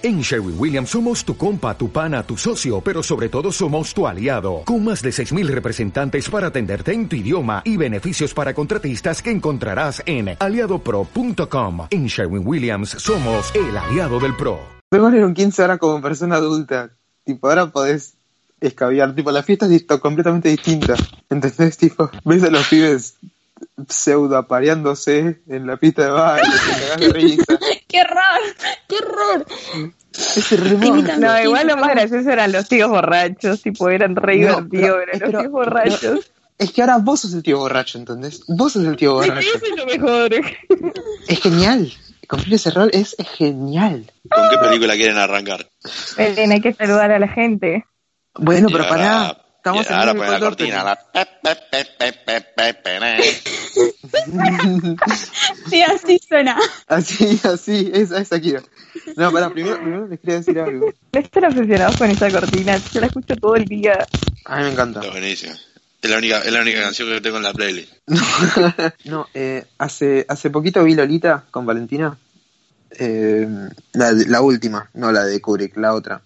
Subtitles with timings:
[0.00, 4.06] En Sherwin Williams somos tu compa, tu pana, tu socio, pero sobre todo somos tu
[4.06, 9.20] aliado, con más de 6.000 representantes para atenderte en tu idioma y beneficios para contratistas
[9.20, 11.88] que encontrarás en aliadopro.com.
[11.90, 14.60] En Sherwin Williams somos el aliado del PRO.
[14.92, 16.90] En un 15 ahora como persona adulta,
[17.24, 18.14] tipo ahora podés
[18.60, 20.94] escabiar, tipo la fiesta es completamente distinta,
[21.28, 21.76] ¿entendés?
[21.76, 23.16] Tipo, ves a los pibes
[23.88, 27.44] pseudo apareándose en la pista de baile, te cagás de risa.
[27.88, 28.56] ¡Qué horror!
[28.88, 29.46] ¡Qué horror!
[30.12, 31.18] Es.
[31.18, 35.02] No, igual lo más gracioso eran los tíos borrachos, tipo, eran re No, divertidos, pero-
[35.02, 36.30] eran pero- los tíos borrachos.
[36.58, 38.42] Es que ahora vos sos el tío borracho, ¿entendés?
[38.48, 39.38] Vos sos el tío borracho.
[39.38, 40.30] Eso es lo mejor.
[41.28, 41.92] Es genial.
[42.28, 44.10] Cumplir ese rol es genial.
[44.28, 45.68] ¿Con qué película quieren arrancar?
[46.16, 47.84] Belén, hay que saludar a la gente.
[48.34, 49.38] Bueno, pero pará.
[49.76, 50.84] Estamos y ahora en ponen la cortina.
[50.84, 50.98] la-
[55.70, 56.56] Sí, así suena.
[56.86, 58.62] Así, así, esa, esa quiero.
[59.16, 60.92] No, pará, primero, primero les quería decir algo.
[61.12, 64.06] No están obsesionados con esa cortina, yo la escucho todo el día.
[64.44, 65.00] A mí me encanta.
[65.00, 65.54] Está buenísimo.
[66.00, 67.92] Es la única, es la única canción que tengo en la playlist.
[69.04, 72.16] No, eh, hace, hace poquito vi Lolita con Valentina.
[72.98, 73.46] Eh,
[73.92, 76.22] la, la última, no la de Kubrick, la otra.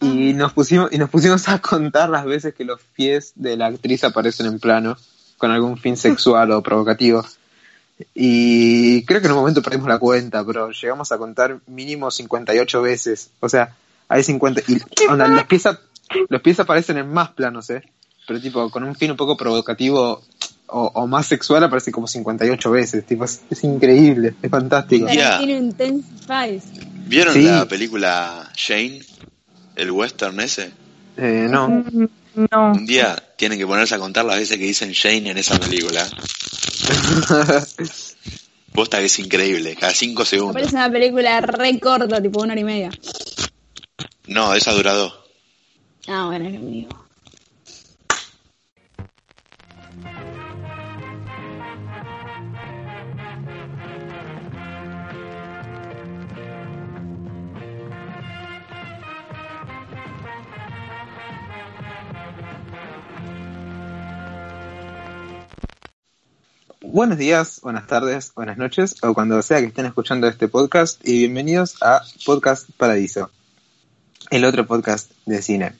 [0.00, 3.66] Y nos pusimos, y nos pusimos a contar las veces que los pies de la
[3.66, 4.96] actriz aparecen en plano
[5.38, 7.24] con algún fin sexual o provocativo.
[8.14, 12.82] Y creo que en un momento perdimos la cuenta, pero llegamos a contar mínimo 58
[12.82, 13.30] veces.
[13.40, 13.74] O sea,
[14.08, 14.62] hay 50.
[14.66, 14.78] Y
[15.08, 15.80] onda, los, pies ap-
[16.28, 17.82] los pies aparecen en más planos, ¿eh?
[18.26, 20.22] Pero tipo, con un fin un poco provocativo
[20.66, 23.06] o, o más sexual aparece como 58 veces.
[23.06, 25.06] Tipo, es, es increíble, es fantástico.
[26.22, 26.80] Spice.
[27.06, 27.42] ¿Vieron Sí.
[27.42, 29.00] la película Shane?
[29.76, 30.70] El western ese.
[31.16, 31.68] Eh, no.
[31.68, 32.08] Mm,
[32.50, 35.56] No, Un día tienen que ponerse a contar las veces que dicen Shane en esa
[35.58, 36.04] película.
[38.72, 40.54] Posta que es increíble, cada cinco segundos.
[40.54, 42.90] Parece una película re corta, tipo una hora y media.
[44.26, 45.14] No, esa dura dos.
[46.08, 47.03] Ah, bueno, es lo mismo.
[66.86, 71.20] Buenos días, buenas tardes, buenas noches, o cuando sea que estén escuchando este podcast, y
[71.20, 73.30] bienvenidos a Podcast Paradiso,
[74.30, 75.72] el otro podcast de cine.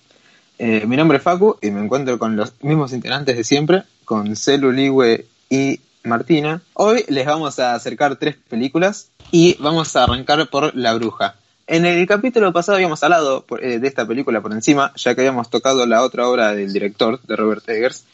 [0.58, 4.34] Eh, mi nombre es Facu y me encuentro con los mismos integrantes de siempre, con
[4.34, 6.62] Celu, Ligüe y Martina.
[6.72, 11.36] Hoy les vamos a acercar tres películas y vamos a arrancar por La Bruja.
[11.66, 15.50] En el capítulo pasado habíamos hablado eh, de esta película por encima, ya que habíamos
[15.50, 18.04] tocado la otra obra del director, de Robert Eggers,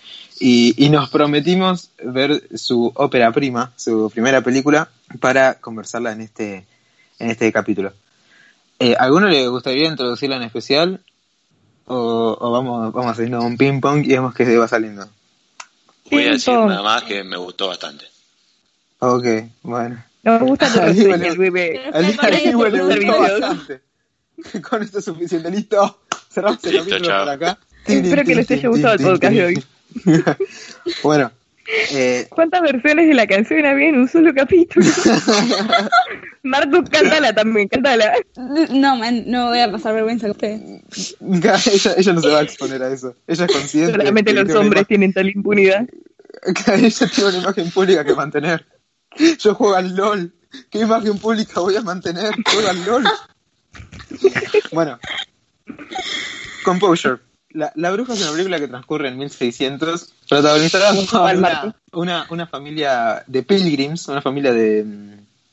[0.40, 4.88] y, y nos prometimos ver su ópera prima, su primera película,
[5.20, 6.66] para conversarla en este,
[7.18, 7.92] en este capítulo.
[8.78, 11.00] Eh, ¿A alguno le gustaría introducirla en especial?
[11.84, 15.06] ¿O, o vamos, vamos haciendo un ping pong y vemos que va saliendo?
[16.10, 16.68] Voy a decir Ping-pong.
[16.70, 18.06] nada más que me gustó bastante.
[19.00, 19.26] Ok,
[19.62, 20.02] bueno.
[20.22, 21.80] no me gusta tu reseña, bebé.
[21.92, 23.82] Al gustó bastante.
[24.62, 26.00] Con esto es suficiente, listo.
[26.30, 27.58] Cerramos el capítulo por acá.
[27.84, 29.64] Espero que les haya gustado el podcast de hoy.
[31.02, 31.30] bueno,
[31.92, 34.86] eh, ¿Cuántas versiones de la canción había en un solo capítulo?
[36.42, 38.12] Marcos, cántala también, cántala.
[38.70, 41.16] No, man, no voy a pasar vergüenza con ustedes.
[41.20, 43.14] ella, ella no se va a exponer a eso.
[43.26, 43.92] Ella es consciente.
[43.92, 45.86] Solamente los hombres tienen tal impunidad.
[46.66, 48.66] ella tiene una imagen pública que mantener.
[49.38, 50.32] Yo juego al LOL.
[50.70, 52.34] ¿Qué imagen pública voy a mantener?
[52.52, 53.04] Juego al LOL.
[54.72, 54.98] bueno.
[56.64, 57.18] Composure.
[57.52, 62.46] La, la Bruja es una película que transcurre en 1600, protagonizada por una, una, una
[62.46, 64.84] familia de pilgrims, una familia de,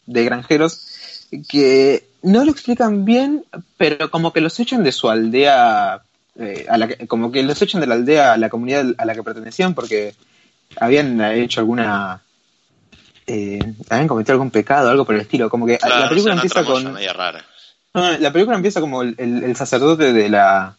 [0.05, 3.43] de granjeros, que no lo explican bien,
[3.77, 6.01] pero como que los echan de su aldea,
[6.39, 9.05] eh, a la que- como que los echan de la aldea a la comunidad a
[9.05, 10.13] la que pertenecían porque
[10.79, 12.21] habían hecho alguna...
[13.25, 13.59] eh,
[13.89, 16.93] habían cometido algún pecado, algo por el estilo, como que Claro, la película empieza con...
[16.93, 17.43] media rara.
[17.93, 20.75] No, la película empieza como el, el- el sacerdote de la,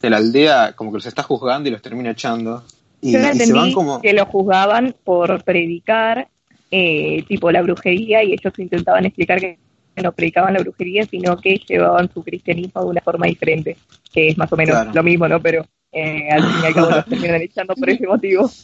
[0.00, 2.62] de la aldea, como que los está juzgando y los termina echando.
[3.00, 4.00] Y, Yo y se van como.
[4.00, 6.28] que lo juzgaban por predicar
[6.70, 9.58] eh, tipo la brujería y ellos intentaban explicar que
[10.02, 13.76] no predicaban la brujería, sino que llevaban su cristianismo de una forma diferente,
[14.12, 14.90] que es más o menos Claro.
[14.92, 15.40] lo mismo, ¿no?
[15.40, 18.50] Pero eh, al fin y al cabo los terminan echando por ese motivo.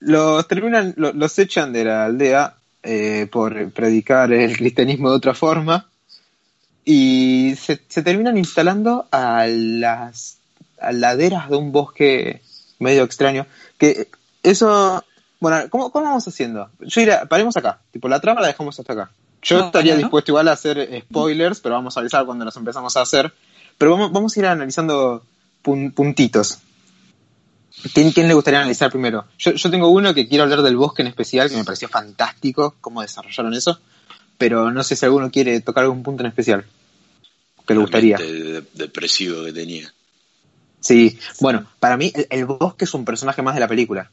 [0.00, 5.32] Los terminan, lo- los echan de la aldea eh, por predicar el cristianismo de otra
[5.34, 5.88] forma.
[6.84, 10.38] Y se, se terminan instalando a las
[10.78, 12.42] a laderas de un bosque
[12.78, 13.46] medio extraño.
[13.78, 14.08] Que
[14.42, 15.02] eso.
[15.40, 16.70] Bueno, ¿cómo, cómo vamos haciendo?
[16.80, 17.80] Yo diría, paremos acá.
[17.90, 19.10] Tipo, la trama la dejamos hasta acá.
[19.42, 19.98] Yo Bueno, estaría ¿no?
[19.98, 23.32] dispuesto igual a hacer spoilers, pero vamos a avisar cuando los empezamos a hacer.
[23.78, 25.22] Pero vamos, vamos a ir analizando
[25.62, 26.58] pun- puntitos.
[27.92, 29.24] ¿Quién, quién le gustaría analizar primero?
[29.38, 32.76] Yo, yo tengo uno que quiero hablar del bosque en especial, que me pareció fantástico
[32.80, 33.80] cómo desarrollaron eso,
[34.38, 36.64] pero no sé si alguno quiere tocar algún punto en especial
[37.66, 38.16] que le gustaría.
[38.74, 39.92] Depresivo que tenía.
[40.80, 44.10] Sí, bueno, para mí el, el bosque es un personaje más de la película.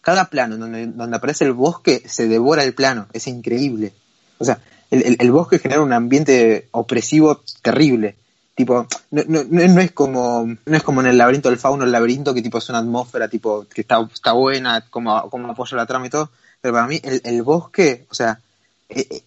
[0.00, 3.92] Cada plano donde, donde aparece el bosque se devora el plano, es increíble.
[4.38, 4.60] O sea,
[4.90, 8.16] el, el- el bosque genera un ambiente opresivo terrible.
[8.56, 11.92] Tipo, no, no, no- es como no es como en el laberinto del fauno, el
[11.92, 15.86] laberinto que tipo es una atmósfera tipo que está, está buena, como, como apoya la
[15.86, 16.30] trama y todo.
[16.60, 18.40] Pero para mí el, el bosque, o sea,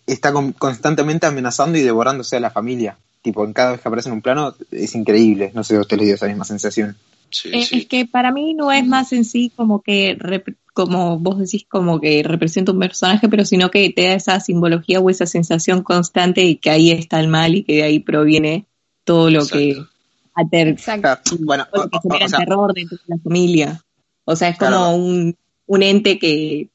[0.07, 2.97] está con- constantemente amenazando y devorándose a la familia.
[3.21, 5.51] Tipo, en cada vez que aparece en un plano es increíble.
[5.53, 6.97] No sé si a usted le dio esa misma sensación.
[7.29, 7.77] Sí, Eh, sí.
[7.79, 11.65] Es que para mí no es más en sí como que, rep- como vos decís,
[11.69, 15.83] como que representa un personaje, pero sino que te da esa simbología o esa sensación
[15.83, 18.65] constante de que ahí está el mal y que de ahí proviene
[19.03, 19.91] todo lo que Exacto.
[20.35, 21.37] ater- Exacto.
[21.41, 23.83] Bueno, todo o, lo que o- genera o sea, terror dentro de la familia.
[24.25, 24.89] O sea, es como Claro.
[24.95, 25.37] un,
[25.67, 26.69] un ente que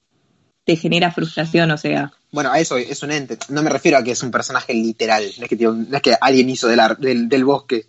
[0.64, 2.12] te genera frustración, o sea.
[2.36, 3.38] Bueno, a eso es un ente.
[3.48, 5.24] No me refiero a que es un personaje literal.
[5.38, 7.86] No es que, no es que alguien hizo del, ar- del, del bosque,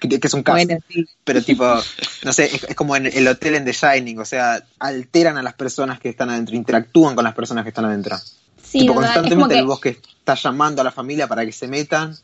[0.00, 0.56] que, que es un caso.
[0.56, 1.06] Bueno, sí.
[1.22, 1.64] Pero tipo,
[2.24, 4.18] no sé, es, es como en el hotel en The Shining.
[4.18, 7.84] O sea, alteran a las personas que están adentro, interactúan con las personas que están
[7.84, 8.16] adentro.
[8.62, 12.16] Sí, tipo, constantemente que el bosque está llamando a la familia para que se metan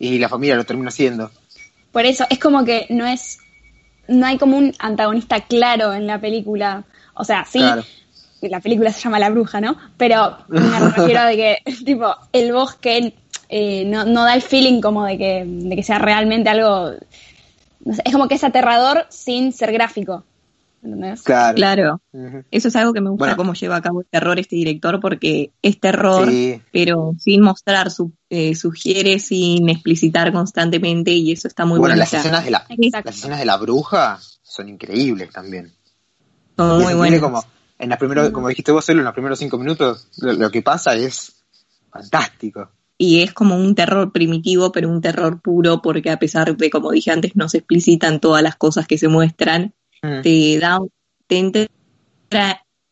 [0.00, 1.30] y la familia lo termina haciendo.
[1.92, 3.38] por eso es como que no es
[4.08, 6.82] no hay como un antagonista claro en la película.
[7.14, 7.84] O sea, sí, Claro.
[8.48, 9.76] La película se llama La Bruja, ¿no?
[9.96, 13.14] Pero me refiero a de que, tipo, el bosque
[13.48, 16.92] eh, no, no da el feeling como de que, de que sea realmente algo.
[17.84, 20.24] no sé, es como que es aterrador sin ser gráfico.
[20.82, 21.22] ¿Entendés?
[21.22, 22.02] Claro.
[22.50, 23.36] Eso es algo que me gusta Bueno.
[23.38, 26.60] cómo lleva a cabo el terror este director, porque es terror, Sí.
[26.72, 32.00] pero sin mostrar, su, eh, sugiere sin explicitar constantemente, y eso está muy bueno, bueno.
[32.00, 33.08] las escenas de la, Exacto.
[33.08, 35.72] las escenas de la bruja son increíbles también.
[36.54, 37.20] son muy buenas.
[37.20, 37.42] como
[37.84, 40.62] en las primeros, como dijiste vos, solo en los primeros cinco minutos, lo, lo que
[40.62, 41.44] pasa es
[41.90, 42.70] fantástico.
[42.98, 46.90] Y es como un terror primitivo, pero un terror puro, porque a pesar de, como
[46.92, 50.20] dije antes, no se explicitan todas las cosas que se muestran, Mm.
[50.22, 50.80] te da,
[51.26, 51.68] te entra-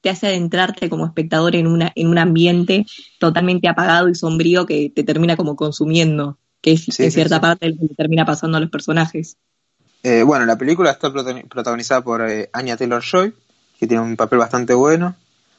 [0.01, 2.87] te hace adentrarte como espectador en una, en un ambiente
[3.21, 7.41] totalmente apagado y sombrío que te termina como consumiendo, que es Sí, en cierta sí.
[7.43, 9.37] parte lo que termina pasando a los personajes.
[10.03, 13.35] Eh, bueno, la película está prota- protagonizada por eh, Anya Taylor Joy,
[13.83, 15.17] que tiene un papel bastante bueno.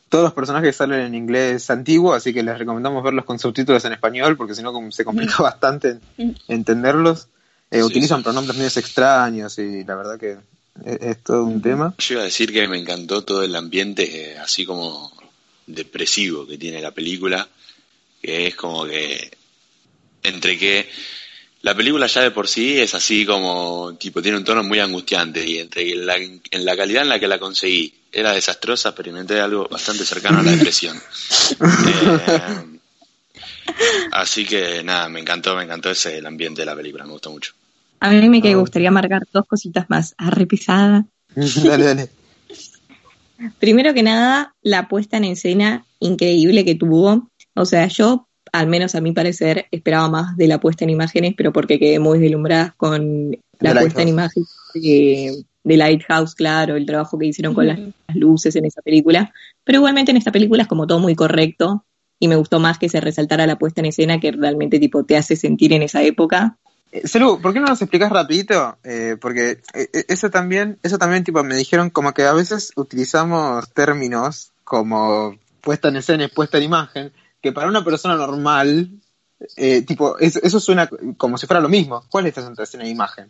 [0.07, 3.91] Todos los personajes salen en inglés antiguo, así que les recomendamos verlos con subtítulos en
[3.91, 7.27] español, porque si no se complica bastante en- entenderlos.
[7.69, 8.23] Eh, Sí, utilizan sí.
[8.23, 10.37] pronombres medios extraños y la verdad que
[10.85, 11.95] es, es todo un tema.
[11.97, 15.11] Yo iba a decir que me encantó todo el ambiente eh, así como
[15.67, 17.45] depresivo que tiene la película,
[18.21, 19.31] que es como que
[20.23, 20.87] entre que
[21.63, 25.43] la película ya de por sí es así como tipo tiene un tono muy angustiante
[25.49, 29.67] y entre la, en la calidad en la que la conseguí era desastrosa, experimenté algo
[29.69, 30.97] bastante cercano a la depresión.
[33.65, 37.13] Eh, así que nada, me encantó, me encantó ese el ambiente de la película, me
[37.13, 37.53] gustó mucho.
[38.01, 38.55] A mí me Ah.
[38.55, 40.13] gustaría marcar dos cositas más.
[40.17, 41.05] Arre pesada.
[41.35, 42.09] dale, dale.
[43.59, 47.29] Primero que nada, la puesta en escena increíble que tuvo.
[47.55, 51.33] O sea, yo, al menos a mi parecer, esperaba más de la puesta en imágenes,
[51.35, 54.43] pero porque quedé muy deslumbrada con la The puesta en imagen
[54.75, 59.33] de, de Lighthouse, claro, el trabajo que hicieron con las, las luces en esa película.
[59.63, 61.83] Pero igualmente en esta película es como todo muy correcto
[62.19, 65.17] y me gustó más que se resaltara la puesta en escena que realmente tipo te
[65.17, 66.57] hace sentir en esa época.
[66.91, 68.77] Eh, Celu, ¿por qué no nos explicas rapidito?
[68.83, 73.67] Eh, porque eh, eso también, eso también tipo me dijeron como que a veces utilizamos
[73.73, 77.11] términos como puesta en escena y puesta en imagen,
[77.43, 78.89] que para una persona normal,
[79.57, 82.03] eh, tipo, eso, eso suena como si fuera lo mismo.
[82.09, 83.29] ¿Cuál es esta entre escena e imagen?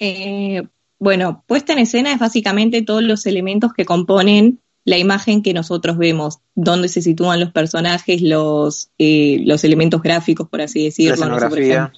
[0.00, 0.62] Eh,
[0.98, 5.98] bueno, puesta en escena es básicamente todos los elementos que componen la imagen que nosotros
[5.98, 11.26] vemos, dónde se sitúan los personajes, los, eh, los elementos gráficos, por así La decirlo.
[11.26, 11.90] no sé, ejemplo,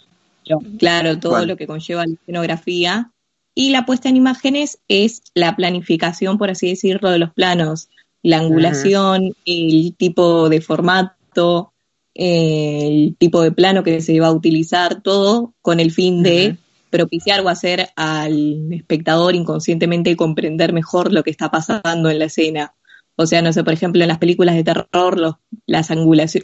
[0.78, 3.12] claro, todo lo que conlleva la escenografía.
[3.54, 7.88] Y la puesta en imágenes es la planificación, por así decirlo, de los planos,
[8.26, 11.72] la angulación, el tipo de formato,
[12.12, 16.56] el tipo de plano que se va a utilizar, todo con el fin de
[16.90, 22.74] propiciar o hacer al espectador inconscientemente comprender mejor lo que está pasando en la escena.
[23.14, 25.88] O sea, no sé, por ejemplo, en las películas de terror, los, las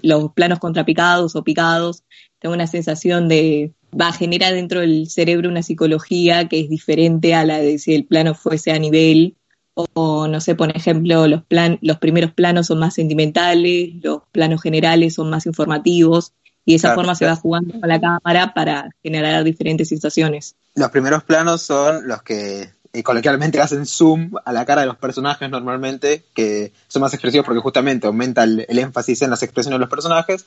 [0.03, 2.05] los planos contrapicados o picados,
[2.39, 7.35] tengo una sensación de, va a generar dentro del cerebro una psicología que es diferente
[7.35, 9.37] a la de si el plano fuese a nivel
[9.75, 14.63] o no sé, por ejemplo, los, plan, los primeros planos son más sentimentales, los planos
[14.63, 16.33] generales son más informativos,
[16.65, 20.55] y de esa Claro, forma se va jugando con la cámara para generar diferentes situaciones.
[20.75, 24.97] Los primeros planos son los que eh, coloquialmente hacen zoom a la cara de los
[24.97, 29.77] personajes normalmente, que son más expresivos porque justamente aumenta el, el énfasis en las expresiones
[29.77, 30.47] de los personajes.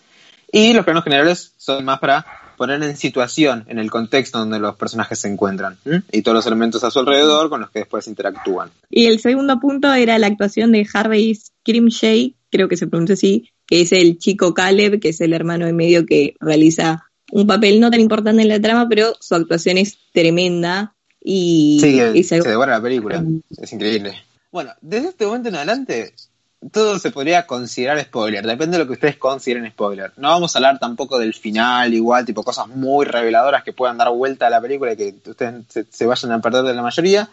[0.51, 4.75] Y los planos generales son más para poner en situación, en el contexto donde los
[4.75, 5.77] personajes se encuentran.
[6.12, 8.69] Y todos los elementos a su alrededor con los que después interactúan.
[8.89, 13.50] Y el segundo punto era la actuación de Harvey Scrimshay, creo que se pronuncia así,
[13.67, 17.79] que es el chico Caleb, que es el hermano de medio que realiza un papel
[17.79, 22.74] no tan importante en la trama, pero su actuación es tremenda y, Sí, se- devora
[22.74, 23.24] la película.
[23.57, 24.13] Es increíble.
[24.51, 26.13] Bueno, desde este momento en adelante,
[26.71, 28.45] todo se podría considerar spoiler.
[28.45, 30.12] Depende de lo que ustedes consideren spoiler.
[30.17, 34.09] No vamos a hablar tampoco del final, igual, tipo cosas muy reveladoras que puedan dar
[34.09, 37.29] vuelta a la película y que ustedes se, se vayan a perder de la mayoría.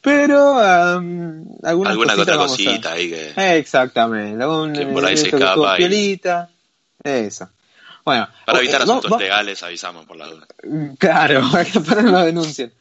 [0.00, 3.58] Pero um, Alguna otra a- cosita ahí que.
[3.58, 4.40] Exactamente.
[4.42, 6.48] Algún, Que por ahí eh, se esto que estuvo escapa y- piolita.
[7.02, 7.48] Eso.
[8.04, 10.46] Bueno, Para eh, evitar vamos- asuntos legales avisamos por la duda.
[10.98, 12.72] Claro, para que no denuncien.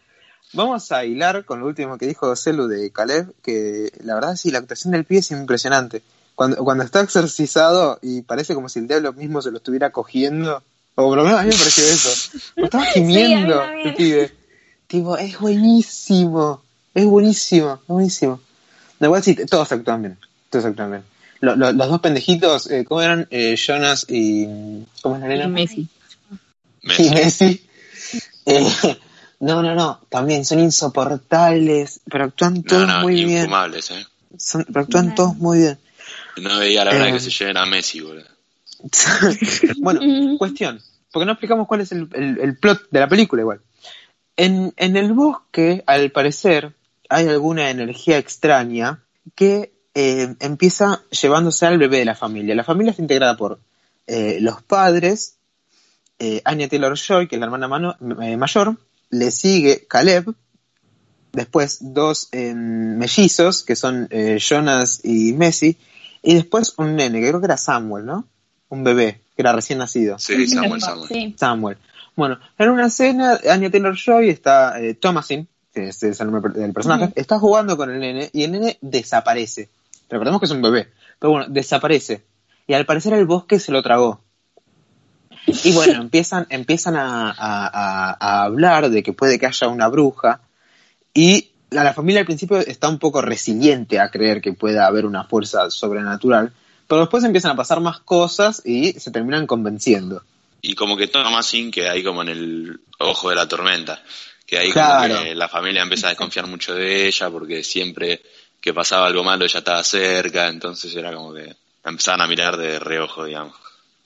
[0.53, 4.49] Vamos a hilar con lo último que dijo Celu de Caleb, que la verdad sí,
[4.51, 6.01] la actuación del pie es impresionante.
[6.35, 10.61] Cuando, cuando está exorcizado y parece como si el diablo mismo se lo estuviera cogiendo,
[10.95, 12.39] o por lo menos a mí me pareció eso.
[12.61, 14.31] O estaba gimiendo el pibe.
[14.87, 16.61] Tipo, es buenísimo,
[16.93, 18.39] es buenísimo, es buenísimo.
[18.99, 20.17] Da igual sí, todos actúan bien,
[20.49, 21.03] todos actúan bien.
[21.41, 23.27] Lo- lo- los dos pendejitos, eh, ¿cómo eran?
[23.29, 24.45] Eh, Jonas y...
[25.03, 25.45] ¿Cómo es la nena?
[25.45, 25.87] y Messi.
[26.83, 27.03] Messi.
[27.05, 27.67] y Messi.
[28.45, 28.97] Eh,
[29.39, 33.37] no, no, no, también son insoportables, pero actúan No, todos no, muy bien.
[33.39, 34.05] infumables, ¿eh?
[34.37, 35.79] Son, pero actúan todos muy bien.
[36.41, 37.13] No veía la hora Eh.
[37.13, 38.25] que se lleven a Messi, boludo.
[39.79, 40.01] bueno,
[40.37, 43.61] cuestión, porque no explicamos cuál es el, el- el plot de la película igual.
[44.35, 46.73] En, en el bosque, al parecer,
[47.09, 48.99] hay alguna energía extraña
[49.35, 52.53] que eh, empieza llevándose al bebé de la familia.
[52.53, 53.59] La familia está integrada por
[54.05, 55.37] eh, los padres,
[56.19, 58.77] eh, Anya Taylor Joy, que es la hermana mano- eh, mayor,
[59.09, 60.33] le sigue Caleb,
[61.33, 65.77] después dos eh, mellizos, que son eh, Jonas y Messi,
[66.23, 68.27] y después un nene, que creo que era Samuel, ¿no?
[68.69, 70.17] Un bebé, que era recién nacido.
[70.19, 71.07] Sí, Samuel, Samuel.
[71.07, 71.35] Sí.
[71.37, 71.77] Samuel.
[72.15, 76.51] Bueno, en una escena, Anya Taylor Joy está, eh, Thomasin, que es, es el nombre
[76.59, 79.69] del personaje, está jugando con el nene y el nene desaparece.
[80.09, 82.25] Recordemos que es un bebé, pero bueno, desaparece.
[82.65, 84.21] Y al parecer el bosque se lo tragó.
[85.63, 89.87] Y bueno, empiezan, empiezan a, a- a- a hablar de que puede que haya una
[89.87, 90.41] bruja.
[91.13, 95.05] Y la, la familia al principio está un poco resiliente a creer que pueda haber
[95.05, 96.51] una fuerza sobrenatural.
[96.87, 100.21] Pero después empiezan a pasar más cosas y se terminan convenciendo.
[100.61, 104.01] Y como que Thomasin queda ahí como en el ojo de la tormenta.
[104.45, 105.13] Que ahí Claro.
[105.15, 108.21] como que la familia empieza a desconfiar mucho de ella porque siempre
[108.61, 111.45] que pasaba algo malo ella estaba cerca, entonces era como que
[111.83, 113.55] la empezaban a mirar de reojo, digamos.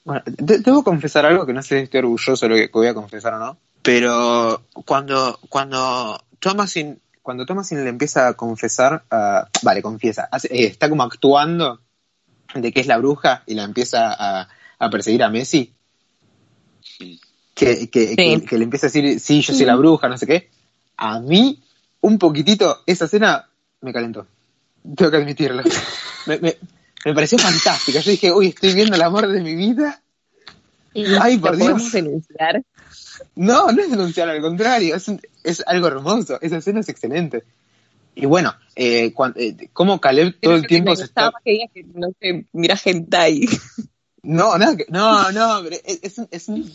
[0.03, 2.88] Bueno, de- debo confesar algo que no sé si estoy orgulloso de lo que voy
[2.88, 3.58] a confesar o no.
[3.84, 9.03] Pero cuando, cuando Thomasin, cuando Thomasin le empieza a confesar,
[9.63, 11.79] vale, confiesa, hace- eh, está como actuando
[12.55, 14.48] de que es la bruja y la empieza a,
[14.79, 15.74] a perseguir a Messi.
[17.53, 18.15] Que, que, que-
[18.46, 20.50] que le empieza a decir, sí, yo soy la bruja, no sé qué.
[20.98, 21.62] A mí,
[22.01, 23.48] un poquitito, esa escena
[23.81, 24.25] me calentó.
[24.96, 25.63] Tengo que admitirlo.
[26.27, 26.58] Me, me-
[27.05, 28.00] me pareció fantástica.
[28.00, 30.01] Yo dije, uy, estoy viendo el amor de mi vida.
[31.22, 31.91] Ay, por ¿Lo podemos Dios.
[31.93, 32.63] denunciar?
[33.36, 37.43] No, no es denunciar, al contrario, es, un- es algo hermoso, esa escena es excelente.
[38.13, 41.31] Y bueno, eh, cuan- eh, como Caleb todo el tiempo se está...
[41.46, 43.48] que digas que no sé, mira hentai.
[44.24, 46.72] No, nada que- no, no, pero es, es un- es un-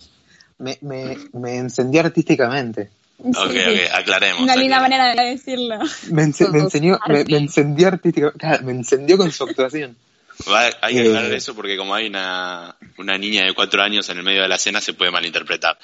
[0.59, 2.91] me, me, me encendí artísticamente.
[3.23, 4.43] Sí, ok, ok, aclaremos.
[4.43, 5.79] Una linda manera de decirlo.
[6.11, 9.97] Me, ence- me enseñó, me, me encendí artísticamente, claro, me encendió con su actuación.
[10.51, 11.09] Va- hay que Eh.
[11.09, 14.49] aclarar eso porque como hay una, una niña de cuatro años en el medio de
[14.49, 15.79] la escena se puede malinterpretar.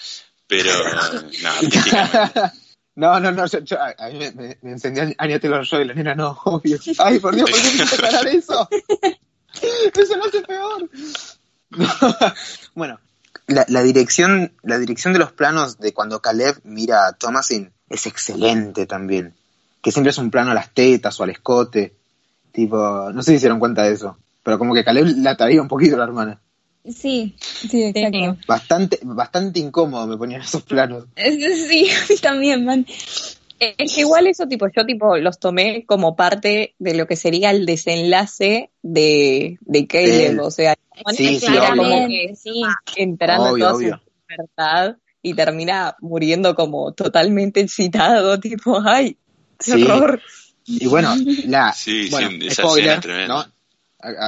[0.46, 0.70] Pero,
[1.42, 2.52] no.
[2.94, 5.94] No, no, no, yo, yo- a, mí me, me, me encendió Anya Taylor Joy, la
[5.94, 6.78] nena no, obvio.
[6.98, 8.68] Ay, por Dios, ¿por qué me aclarar eso?
[9.94, 10.88] Eso lo hace peor.
[12.74, 13.00] bueno,
[13.46, 18.06] la, la dirección, la dirección de los planos de cuando Caleb mira a Thomasin es
[18.06, 19.34] excelente también.
[19.82, 21.94] Que siempre es un plano a las tetas o al escote.
[22.52, 24.16] Tipo, no sé si se dieron cuenta de eso.
[24.42, 26.40] Pero como que Caleb la traía un poquito la hermana.
[26.84, 28.36] Sí, sí, exacto.
[28.46, 31.04] Bastante, bastante incómodo me ponían esos planos.
[31.16, 32.86] Es- Sí, a mí también, man.
[33.60, 37.52] Es que igual eso, tipo, yo tipo los tomé como parte de lo que sería
[37.52, 40.74] el desenlace de, de Caleb, o sea,
[41.14, 41.82] Sí, sí, era obvio.
[41.84, 42.62] como que sí.
[42.96, 43.96] entrando Obvio, toda obvio.
[44.04, 49.16] su libertad y termina muriendo como totalmente excitado, tipo, ay,
[49.58, 49.82] qué Sí.
[49.84, 50.20] horror.
[50.66, 51.14] Y bueno,
[51.46, 53.34] la, Sí, bueno, sí, esa spoiler, escena es tremenda.
[53.46, 53.52] ¿no?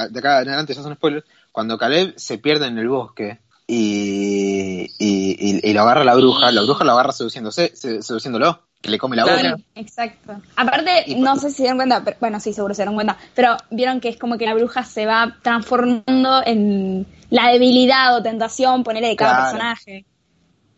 [0.09, 1.25] De acá en adelante ya son spoilers.
[1.51, 6.51] Cuando Caleb se pierde en el bosque y, y, y- y lo agarra la bruja,
[6.51, 9.39] la bruja lo agarra seduciéndose, se- seduciéndolo, que le come la boca.
[9.39, 9.57] Claro.
[9.75, 10.41] Exacto.
[10.55, 13.57] Aparte, no sé si se dieron cuenta, pero, bueno, sí, seguro se dieron cuenta, pero
[13.71, 18.83] vieron que es como que la bruja se va transformando en la debilidad o tentación,
[18.83, 19.43] ponerle de cada Claro.
[19.51, 20.05] personaje.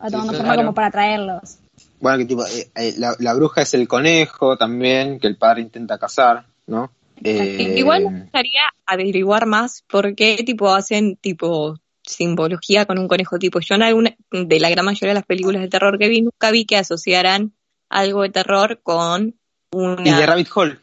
[0.02, 0.66] Va tomando sí, forma claro.
[0.66, 1.56] como para atraerlos.
[2.00, 5.62] Bueno, que tipo, eh, eh, la, la bruja es el conejo también, que el padre
[5.62, 6.90] intenta cazar, ¿no?
[7.24, 13.38] Eh, Igual me gustaría averiguar más por qué tipo hacen tipo simbología con un conejo
[13.38, 13.60] tipo.
[13.60, 16.50] Yo en alguna de la gran mayoría de las películas de terror que vi nunca
[16.50, 17.52] vi que asociaran
[17.90, 19.34] algo de terror con
[19.72, 20.78] una Y de Rabbit Hole,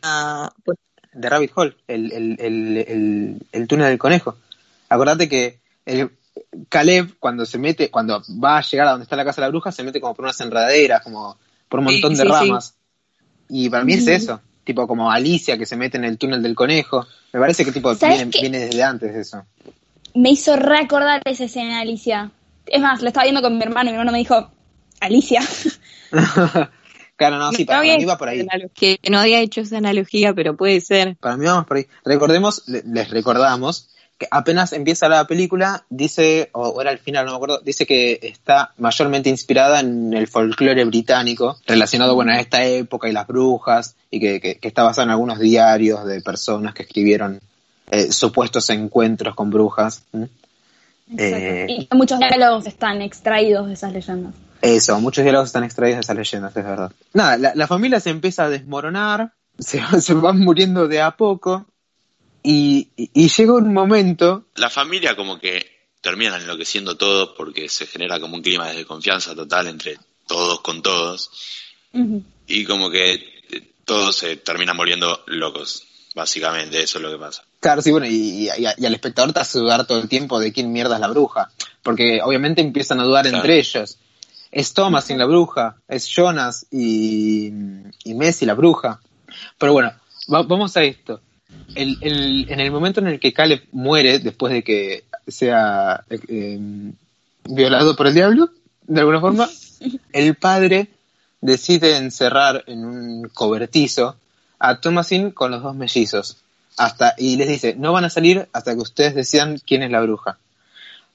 [0.64, 0.78] pues,
[1.14, 4.36] de Rabbit Hole, el, el, el, el, el túnel del conejo.
[4.90, 6.12] Acordate que el
[6.70, 9.52] Caleb, cuando se mete, cuando va a llegar a donde está la casa de la
[9.52, 11.38] bruja, se mete como por unas enredaderas, como
[11.70, 12.32] por un Sí, montón de sí, sí.
[12.34, 12.76] ramas.
[13.50, 16.56] Y para mí es eso, tipo como Alicia que se mete en el túnel del
[16.56, 17.08] conejo.
[17.32, 19.46] Me parece que tipo ¿Sabes viene, viene desde antes eso.
[20.14, 22.32] Me hizo recordar esa escena, Alicia.
[22.66, 24.50] Es más, lo estaba viendo con mi hermano y mi hermano me dijo,
[25.00, 25.42] Alicia.
[27.16, 28.40] claro, no, sí, para, mí va hecho por ahí.
[28.42, 31.16] analogía, no había hecho esa analogía, pero puede ser.
[31.18, 31.88] Para mí vamos por ahí.
[32.04, 37.32] Recordemos, le- les recordamos que apenas empieza la película, dice, o era al final, no
[37.32, 42.64] me acuerdo, dice que está mayormente inspirada en el folclore británico, relacionado, bueno, a esta
[42.66, 46.74] época y las brujas, y que, que- que está basada en algunos diarios de personas
[46.74, 47.42] que escribieron
[47.92, 50.04] eh, supuestos encuentros con brujas.
[51.18, 54.34] Eh, Y muchos diálogos están extraídos de esas leyendas.
[54.62, 56.92] Eso, muchos diálogos están extraídos de esas leyendas, es verdad.
[57.14, 61.66] Nada, la, la familia se empieza a desmoronar, se, se van muriendo de a poco,
[62.46, 65.66] y, llega un momento La familia como que
[66.02, 69.98] terminan enloqueciendo todos porque se genera como un clima de desconfianza total entre
[70.28, 71.32] todos con todos
[72.48, 75.84] y como que eh, todos se terminan volviendo locos,
[76.14, 77.44] básicamente, eso es lo que pasa.
[77.60, 80.96] Claro, sí, bueno, y, al espectador te hace dudar todo el tiempo de quién mierda
[80.96, 81.52] es la bruja.
[81.82, 83.38] Porque obviamente empiezan a dudar Claro.
[83.38, 83.98] entre ellos.
[84.52, 87.48] Es Thomas sin la bruja, es Jonas y,
[88.04, 89.02] y Messi la bruja.
[89.58, 89.92] Pero bueno,
[90.34, 91.22] va- vamos a esto.
[91.76, 96.60] El, el- en el momento en el que Caleb muere, después de que sea eh,
[97.48, 98.50] violado por el diablo,
[98.88, 99.50] de alguna forma,
[100.14, 100.88] el padre
[101.42, 104.16] decide encerrar en un cobertizo
[104.60, 106.38] a Thomasin con los dos mellizos.
[106.78, 110.02] Hasta, y les dice, no van a salir hasta que ustedes decidan quién es la
[110.02, 110.38] bruja.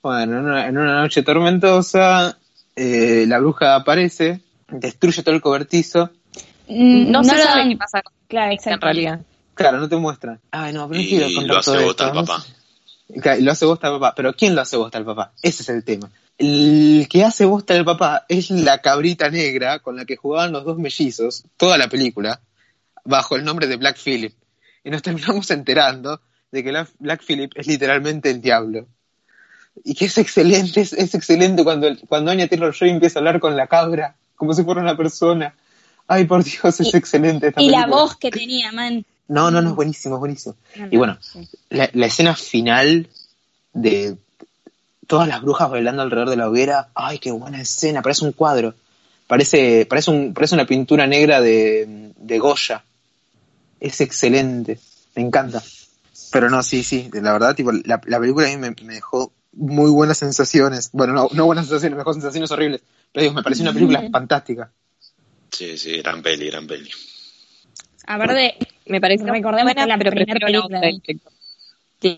[0.03, 2.39] Bueno, en una, en una noche tormentosa,
[2.77, 6.11] eh, la bruja aparece, destruye todo el cobertizo.
[6.69, 8.85] Mm, No, se sabe qué pasa con Claro, esta en exacto.
[8.87, 9.21] realidad.
[9.61, 10.41] Claro, no te muestran.
[10.51, 12.25] Ay, no, pero no quiero contar lo hace todo esto, el ¿no?
[12.25, 12.45] papá.
[13.23, 14.15] Claro, lo hace bosta el papá.
[14.17, 15.33] Pero ¿quién lo hace bosta el papá?
[15.43, 16.11] Ese es el tema.
[16.39, 20.65] El que hace bosta el papá es la cabrita negra con la que jugaban los
[20.65, 22.41] dos mellizos toda la película
[23.05, 24.33] bajo el nombre de Black Phillip.
[24.85, 26.21] Y nos terminamos enterando
[26.51, 28.87] de que la- Black Phillip es literalmente el diablo.
[29.85, 33.57] Y que es excelente, es, es excelente cuando, cuando Anya Taylor-Joy empieza a hablar con
[33.57, 35.55] la cabra como si fuera una persona.
[36.07, 38.03] Ay, por Dios, es Y- excelente esta Y la película.
[38.03, 39.05] voz que tenía, man.
[39.31, 40.57] No, no, no, es buenísimo, es buenísimo.
[40.75, 41.49] No, Y no, bueno, sí.
[41.69, 43.09] la, la escena final
[43.73, 44.17] de
[45.07, 48.75] todas las brujas bailando alrededor de la hoguera, ay, qué buena escena, parece un cuadro,
[49.29, 52.83] parece, parece, un, parece una pintura negra de, de Goya,
[53.79, 54.81] es excelente,
[55.15, 55.63] me encanta.
[56.33, 59.33] Pero no, sí, sí, la verdad, tipo, la, la película a mí me, me dejó
[59.53, 63.43] muy buenas sensaciones, bueno, no, no buenas sensaciones, me dejó sensaciones horribles, pero digo, me
[63.45, 64.71] pareció una película fantástica.
[65.51, 66.91] Sí, sí, gran peli, gran peli.
[68.07, 68.57] Aparte,
[68.91, 70.81] Me parece Recordemos buena, que la pero primera película.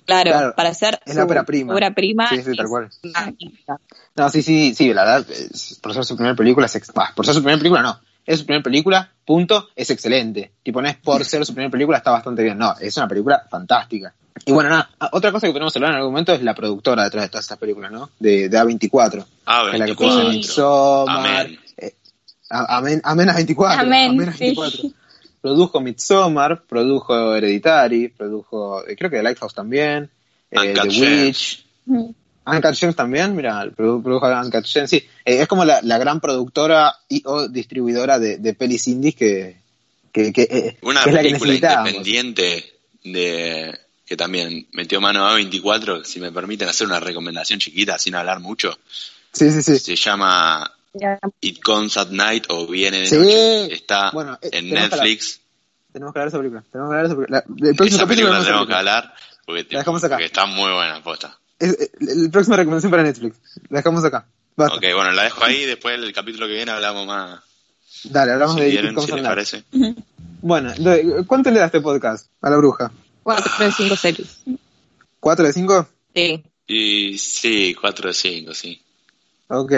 [0.06, 1.74] Claro, Claro, para hacer es la su ópera prima.
[1.74, 2.88] obra prima Sí, sí, tal cual.
[4.14, 7.12] No, sí, sí, sí, la verdad, es- por ser su primera película, es ex- bah,
[7.16, 7.98] por ser su primera película, no.
[8.24, 10.52] Es su primera película, punto, es excelente.
[10.62, 12.56] Tipo, no es por ser su primera película, está bastante bien.
[12.56, 14.14] No, es una película fantástica.
[14.46, 17.02] Y bueno, nada, ah, otra cosa que podemos hablar en algún momento es la productora
[17.04, 18.10] detrás de todas estas películas, ¿no?
[18.20, 19.24] De, de A24.
[19.46, 19.96] Ah, que es la que 24.
[19.96, 21.46] puso Midsommar.
[21.46, 21.58] Amén.
[21.76, 21.94] eh,
[22.50, 23.80] a- amén, amén a 24.
[23.82, 24.54] Amén, a sí.
[25.42, 25.50] 24.
[25.50, 30.08] Produjo Midsommar, produjo Hereditary, produjo, eh, creo que The Lighthouse también,
[30.50, 30.88] eh, The.
[31.26, 31.64] Witch.
[31.86, 32.10] mm,
[32.44, 34.96] Uncut Gems también, mira, produ- produjo Uncut Gems, sí.
[35.24, 39.56] Eh, es como la, la gran productora y o distribuidora de, de pelis indies que,
[40.12, 41.88] que, que, eh, Una que es la que película necesitábamos.
[41.90, 42.72] independiente
[43.04, 48.14] de que también metió mano a 24, si me permiten hacer una recomendación chiquita sin
[48.14, 48.76] hablar mucho,
[49.32, 49.78] Sí, sí, sí.
[49.78, 50.70] se llama.
[51.40, 53.16] It Comes at Night o Viene de Sí.
[53.16, 53.72] Noche.
[53.74, 55.40] Está Bueno, eh, en tenemos que Netflix.
[55.92, 56.64] Tenemos que hablar de esa película.
[56.70, 57.44] Tenemos que hablar de esa película.
[57.46, 59.14] La- el próximo Esa capítulo película esa tenemos que hablar
[59.46, 60.14] porque, La dejamos acá.
[60.16, 61.38] porque está muy buena, posta.
[61.58, 63.36] Es, eh, la próxima recomendación para Netflix.
[63.68, 64.26] La dejamos acá.
[64.56, 64.76] Basta.
[64.76, 67.40] Ok, bueno, la dejo ahí, después el capítulo que viene hablamos más
[68.04, 69.34] Dale, hablamos Si de quieren, It Comes si at les Night.
[69.34, 69.64] parece.
[70.42, 72.90] Bueno, de- ¿cuánto le da este podcast a la bruja?
[73.22, 74.38] 4 de 5 series.
[75.20, 75.88] ¿Cuatro de cinco?
[76.14, 76.42] Sí.
[76.66, 78.82] Y sí, 4 de 5, sí.
[79.54, 79.72] Ok.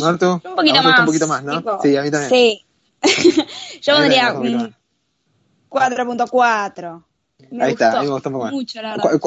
[0.00, 0.32] ¿Martu?
[0.32, 0.98] Un poquito más.
[1.00, 1.58] Un poquito más, ¿no?
[1.58, 2.30] tipo, Sí, a mí también.
[2.30, 2.64] Sí.
[3.82, 4.74] Yo pondría también, un poquito un
[5.70, 7.04] 4.4.
[7.50, 8.52] Me Ahí está, gustó a mí me gustó un poco más.
[8.52, 9.20] Mucho, la verdad.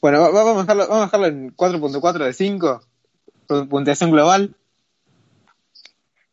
[0.00, 2.80] Bueno, va- vamos a dejarlo, vamos a dejarlo en 4.4 de 5.
[3.48, 4.54] Pu- Puntuación global.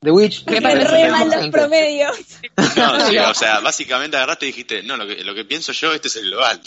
[0.06, 0.46] The Witch.
[0.46, 2.18] Me Me parece re que mal los promedios.
[2.78, 5.94] No, sí, o sea, básicamente agarraste y dijiste, no, lo que, lo que pienso yo,
[5.94, 6.62] este es el global.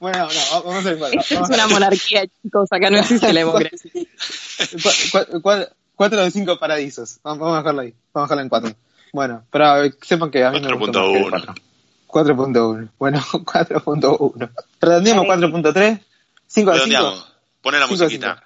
[0.00, 1.20] bueno, no, vamos a hacer cuatro.
[1.20, 2.68] Esto es Vamos a una monarquía, chicos.
[2.72, 3.90] Acá no existe la democracia.
[3.92, 7.18] Cu- cu- cu- cuatro de cinco paradisos.
[7.22, 7.94] Vamos, vamos a dejarlo ahí.
[8.12, 8.72] Vamos a dejarlo en cuatro.
[9.12, 11.30] Bueno, pero eh, sepan que a mí me el 4.1.
[11.30, 12.34] cuatro.
[12.34, 12.88] 4.1.
[12.98, 14.50] Bueno, 4.1.
[14.80, 15.72] Redondeamos 4.3.
[15.72, 16.00] 5 de
[16.46, 16.72] 5.
[16.72, 17.28] Redondeamos.
[17.62, 18.42] Poné la musiquita.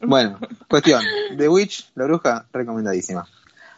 [0.00, 1.02] Bueno, cuestión.
[1.36, 3.26] The Witch, la bruja, recomendadísima.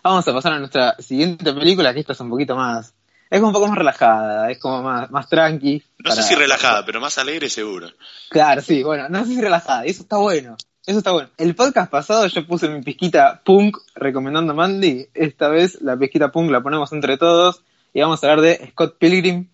[0.02, 2.94] Vamos a pasar a nuestra siguiente película, que esta es un poquito más...
[3.30, 5.84] Es un poco más relajada, es como más, más tranqui.
[5.98, 7.88] No sé si relajada, pero más alegre seguro.
[8.28, 10.56] Claro, sí, bueno, no sé si relajada, y eso está bueno.
[10.84, 11.30] Eso está bueno.
[11.36, 15.08] El podcast pasado yo puse mi pizquita punk recomendando Mandy.
[15.14, 18.96] Esta vez la pizquita punk la ponemos entre todos y vamos a hablar de Scott
[18.98, 19.48] Pilgrim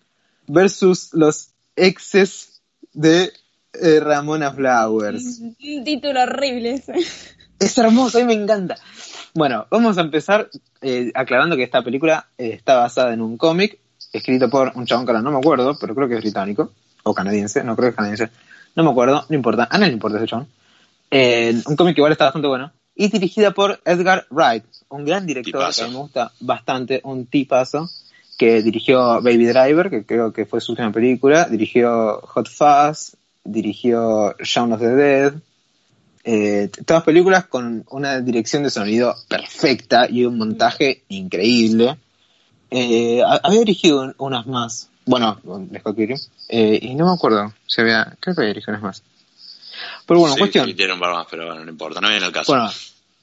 [0.47, 2.61] versus los exes
[2.93, 3.33] de
[3.81, 5.39] eh, Ramona Flowers.
[5.39, 6.93] Un título horrible ese.
[7.59, 8.75] Es hermoso, a mí me encanta.
[9.33, 10.49] Bueno, vamos a empezar
[10.81, 13.79] eh, aclarando que esta película eh, está basada en un cómic
[14.13, 16.71] escrito por un chabón que ahora no me acuerdo, pero creo que es británico
[17.03, 18.29] o canadiense, no creo que es canadiense,
[18.75, 20.47] no me acuerdo, no importa, a nadie le importa ese chabón.
[21.09, 25.25] Eh, un cómic que igual está bastante bueno y dirigida por Edgar Wright, un gran
[25.25, 25.85] director Tipazo.
[25.85, 27.89] que me gusta bastante, un tipazo
[28.37, 33.15] que dirigió Baby Driver, que creo que fue su última película, dirigió Hot Fuzz,
[33.51, 35.33] dirigió Shaun of the Dead,
[36.23, 41.97] eh, todas películas con una dirección de sonido perfecta y un montaje increíble.
[42.69, 45.39] Eh, ha- había dirigido un- unas más, bueno,
[46.49, 49.03] eh, y no me acuerdo si había, creo que había dirigido unas más.
[50.05, 50.65] Pero bueno, sí, cuestión.
[50.67, 52.51] sí, tiene un par más, pero bueno, no importa, no viene al caso.
[52.51, 52.69] Bueno,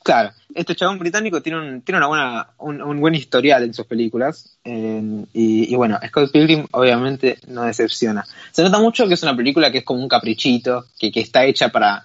[0.04, 3.86] claro, este chabón británico tiene un, tiene una buena, un, un buen historial en sus
[3.86, 4.56] películas.
[4.64, 8.24] eh, y, y bueno, Scott Pilgrim obviamente no decepciona.
[8.52, 11.44] Se nota mucho que es una película que es como un caprichito, que, que está
[11.44, 12.04] hecha para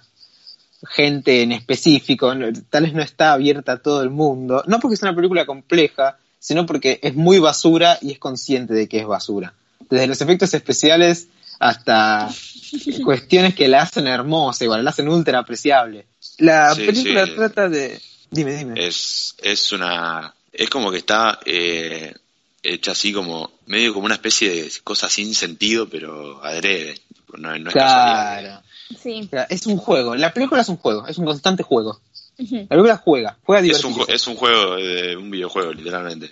[0.88, 2.32] gente en específico,
[2.70, 4.64] tal vez no está abierta a todo el mundo.
[4.66, 8.88] No porque es una película compleja, sino porque es muy basura y es consciente de
[8.88, 9.52] que es basura.
[9.90, 12.28] Desde los efectos especiales hasta
[13.04, 16.06] cuestiones que la hacen hermosa, igual, la hacen ultra apreciable.
[16.40, 17.32] La Sí, película sí.
[17.36, 18.00] trata de...
[18.30, 18.86] Dime, dime.
[18.86, 20.34] Es, es una.
[20.52, 22.14] Es como que está eh,
[22.62, 23.50] hecha así como.
[23.66, 27.00] medio como una especie de cosa sin sentido, pero adrede.
[27.36, 28.40] No, no es casualidad.
[28.40, 28.62] claro.
[29.00, 29.28] Sí.
[29.48, 30.14] Es un juego.
[30.16, 32.00] La película es un juego, es un constante juego.
[32.38, 36.30] La película juega, juega Es un, es un juego, de un videojuego, literalmente.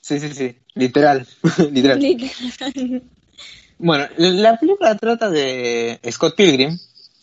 [0.00, 0.56] Sí, sí, sí.
[0.74, 1.26] Literal.
[1.72, 1.98] Literal.
[2.00, 3.02] Literal.
[3.78, 6.78] Bueno, la película trata de Scott Pilgrim,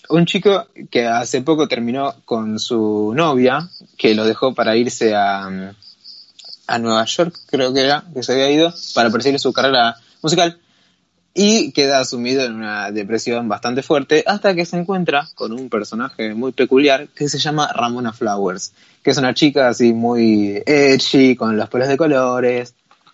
[0.09, 5.49] un chico que hace poco terminó con su novia, que lo dejó para irse a,
[5.49, 5.69] mm,
[6.67, 10.57] a Nueva York, creo que era, que se había ido, para perseguir su carrera musical,
[11.33, 16.33] y queda sumido en una depresión bastante fuerte, hasta que se encuentra con un personaje
[16.33, 18.71] muy peculiar que se llama Ramona Flowers,
[19.03, 22.73] que es una chica así muy edgy, con los pelos de colores,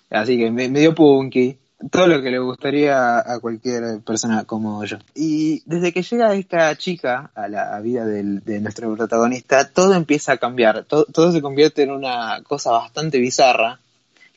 [0.10, 1.58] así que me- medio punky,
[1.90, 4.98] todo lo que le gustaría a cualquier persona como yo.
[5.16, 10.34] Y desde que llega esta chica a la vida del- de nuestro protagonista, todo empieza
[10.34, 13.80] a cambiar, todo, todo se convierte en una cosa bastante bizarra,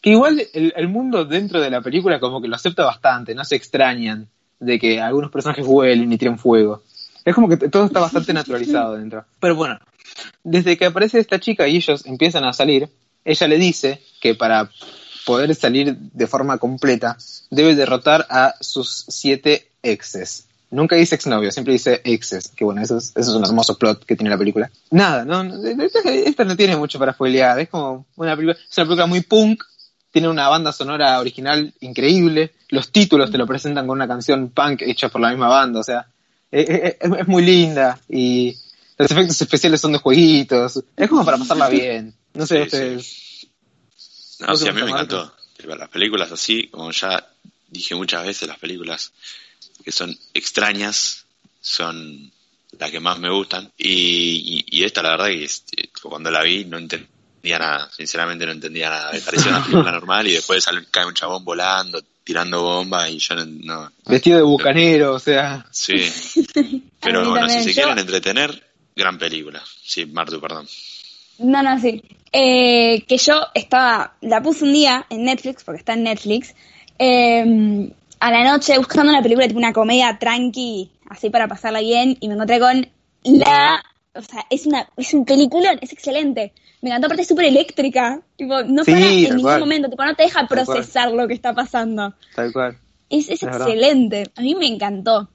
[0.00, 3.44] que igual el, el mundo dentro de la película como que lo acepta bastante, no
[3.44, 4.28] se extrañan
[4.60, 6.82] de que algunos personajes vuelen y tiran fuego.
[7.24, 9.24] Es como que todo está bastante naturalizado dentro.
[9.40, 9.78] Pero bueno,
[10.42, 12.88] desde que aparece esta chica y ellos empiezan a salir,
[13.24, 14.68] ella le dice que para
[15.24, 17.16] poder salir de forma completa
[17.50, 20.44] debe derrotar a sus siete exes.
[20.70, 22.48] Nunca dice exnovio, siempre dice exes.
[22.48, 24.70] Que bueno, eso es, eso es un hermoso plot que tiene la película.
[24.90, 25.42] Nada, no,
[25.82, 27.60] esta, esta no tiene mucho para spoilear.
[27.60, 29.62] Es como una película, es una película muy punk,
[30.10, 32.52] tiene una banda sonora original increíble.
[32.70, 35.84] Los títulos te lo presentan con una canción punk hecha por la misma banda, o
[35.84, 36.06] sea,
[36.50, 38.56] es, es- es muy linda y
[38.98, 40.82] los efectos especiales son de jueguitos.
[40.96, 42.14] Es como para pasarla bien.
[42.32, 43.23] No sé, Sí, ustedes.
[44.40, 45.32] ¿No sí, a mí me encantó.
[45.78, 47.26] Las películas así, como ya
[47.68, 49.12] dije muchas veces, las películas
[49.84, 51.24] que son extrañas
[51.60, 52.30] son
[52.78, 53.70] las que más me gustan.
[53.78, 57.90] Y, y, y esta, la verdad, que es- eh, cuando la vi no entendía nada.
[57.96, 59.12] Sinceramente no entendía nada.
[59.12, 63.18] Me parecía una película normal y después sale- cae un chabón volando, tirando bombas y
[63.18, 63.44] yo no...
[63.46, 65.64] no- Vestido de bucanero, o sea.
[65.70, 65.94] sí.
[67.00, 68.66] Pero bueno, si se Yo- quieren entretener,
[68.96, 69.62] gran película.
[69.82, 70.66] Sí, Martu, perdón.
[71.38, 72.02] No, no, sí.
[72.36, 76.52] Eh, que yo estaba, la puse un día en Netflix, porque está en Netflix,
[76.98, 82.16] eh, a la noche buscando una película, tipo una comedia tranqui, así para pasarla bien,
[82.18, 82.88] y me encontré con
[83.22, 83.80] la,
[84.14, 86.52] o sea, es una, es un peliculón, es excelente.
[86.82, 89.60] Me encantó, aparte es súper eléctrica, tipo, no Sí, para en ningún cual.
[89.60, 92.14] momento, tipo, no te deja procesar lo que está pasando.
[92.34, 92.76] Tal cual.
[93.10, 93.68] Es, es Es verdad.
[93.68, 95.28] excelente, a mí me encantó.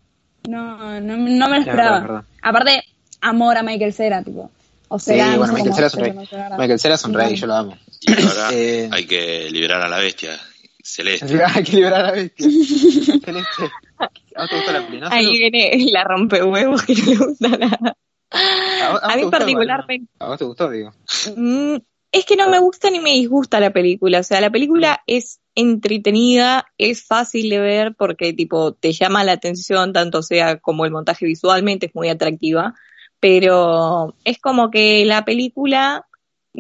[0.49, 1.99] No, no, no me lo Es verdad, esperaba.
[2.01, 2.23] verdad.
[2.41, 2.83] Aparte,
[3.21, 4.51] amor a Michael Cera, tipo.
[4.89, 6.57] O Sí, Cera, no bueno, Michael Cera verdad.
[6.57, 7.77] Michael Cera es un rey, yo lo amo.
[8.01, 8.89] Y ahora Eh.
[8.91, 10.39] hay que liberar a la bestia
[10.83, 11.39] celeste.
[11.55, 12.47] Hay que liberar a la bestia.
[13.23, 13.63] Celeste.
[13.99, 14.99] ¿A vos te gustó la peli?
[15.01, 15.07] ¿no?
[15.11, 17.97] Ahí viene la rompehuevos que no le gusta nada.
[18.31, 20.91] ¿A vos- a vos A te mí particularmente, ¿A vos te gustó, digo?
[21.35, 21.75] mm,
[22.11, 24.19] es que no me gusta ni me disgusta la película.
[24.19, 29.33] O sea, la película es entretenida, es fácil de ver porque tipo te llama la
[29.33, 32.73] atención, tanto sea como el montaje visualmente es muy atractiva,
[33.19, 36.05] pero es como que la película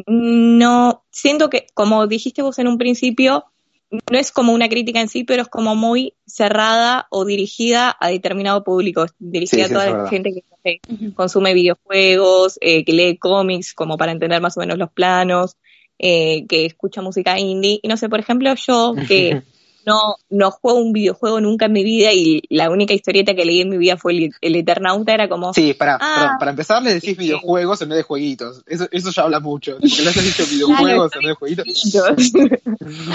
[0.05, 3.45] no, siento que, como dijiste vos en un principio,
[3.89, 8.09] no es como una crítica en sí, pero es como muy cerrada o dirigida a
[8.09, 10.09] determinado público, dirigida Sí, sí, a toda la verdad.
[10.09, 10.31] gente
[10.63, 10.81] que
[11.15, 15.57] consume videojuegos, eh, que lee cómics como para entender más o menos los planos,
[15.97, 17.79] eh, que escucha música indie.
[17.81, 19.41] Y no sé, por ejemplo, yo que
[19.89, 23.61] no, no juego un videojuego nunca en mi vida y la única historieta que leí
[23.61, 25.53] en mi vida fue el, el Eternauta, era como...
[25.53, 26.15] Sí, para, Ah.
[26.15, 27.15] perdón, para empezar le decís Sí.
[27.15, 28.63] videojuegos en vez de jueguitos.
[28.67, 29.77] Eso, eso ya habla mucho.
[29.79, 31.65] Que le hayas dicho videojuegos en vez de jueguitos.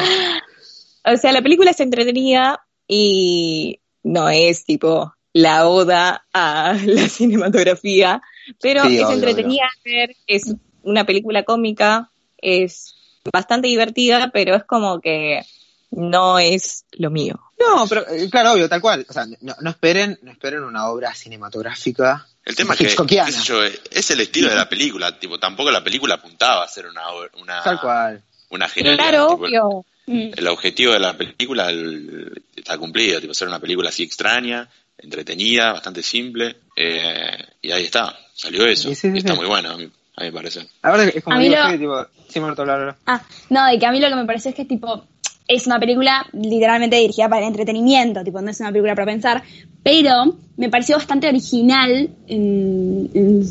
[1.04, 8.22] o sea, la película es entretenida y no es tipo la oda a la cinematografía,
[8.60, 12.94] pero Sí, es obvio, entretenida ver, es una película cómica, es
[13.32, 15.40] bastante divertida, pero es como que
[15.96, 17.40] no es lo mío.
[17.59, 19.07] No, pero eh, claro, obvio, tal cual.
[19.09, 22.26] O sea, no, no esperen, no esperen una obra cinematográfica.
[22.44, 23.26] El tema es que, Hitchcockiana.
[23.26, 26.68] qué sé yo, es el estilo de la película, tipo, tampoco la película apuntaba a
[26.68, 28.22] ser una, obra- una, Tal cual.
[28.50, 29.09] una genialidad.
[29.09, 29.85] Claro, tipo, obvio.
[30.07, 30.33] Mm.
[30.37, 35.72] el objetivo de la película el- está cumplido, tipo, ser una película así extraña, entretenida,
[35.72, 39.38] bastante simple, eh, y ahí está, salió eso, Sí, sí, sí, y está sí.
[39.38, 40.68] muy bueno, a mí, a me parece.
[40.83, 42.40] La verdad es como A mí digo, lo- sí, tipo, sí.
[43.07, 45.07] Ah, no, de que a mí lo que me pareció es que tipo
[45.48, 49.42] es una película literalmente dirigida para el entretenimiento, tipo no es una película para pensar,
[49.83, 53.44] pero me pareció bastante original, en- en-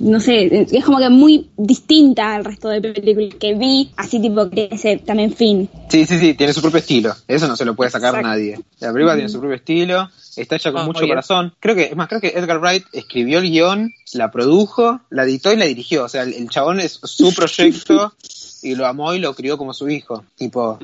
[0.00, 4.48] no sé, es como que muy distinta al resto de películas que vi, así tipo
[4.48, 5.68] que ese también fin.
[5.90, 7.14] Sí, sí, sí, tiene su propio estilo.
[7.28, 8.28] Eso no se lo puede sacar Exacto.
[8.28, 8.58] nadie.
[8.78, 11.52] La película tiene su propio estilo, está hecha con Ah, mucho corazón.
[11.60, 15.52] Creo que, es más, creo que Edgar Wright escribió el guion, la produjo, la editó
[15.52, 16.04] y la dirigió.
[16.04, 18.14] O sea, el, el chabón es su proyecto
[18.62, 20.24] y lo amó y lo crió como su hijo.
[20.36, 20.78] Tipo,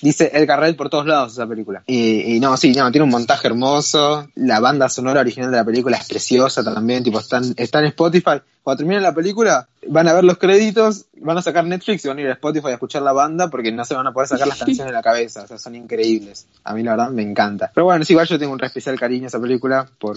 [0.00, 1.82] dice Edgar Wright por todos lados esa película.
[1.86, 4.28] Y, y no, sí, no, tiene un montaje hermoso.
[4.34, 7.04] La banda sonora original de la película es preciosa también.
[7.04, 8.40] Tipo, está en, está en Spotify.
[8.62, 12.18] Cuando termine la película, van a ver los créditos, van a sacar Netflix y van
[12.18, 14.48] a ir a Spotify a escuchar la banda porque no se van a poder sacar
[14.48, 15.42] las canciones de la cabeza.
[15.42, 16.46] O sea, son increíbles.
[16.64, 17.70] A mí la verdad me encanta.
[17.74, 20.16] Pero bueno, sí, igual yo tengo un re especial cariño a esa película por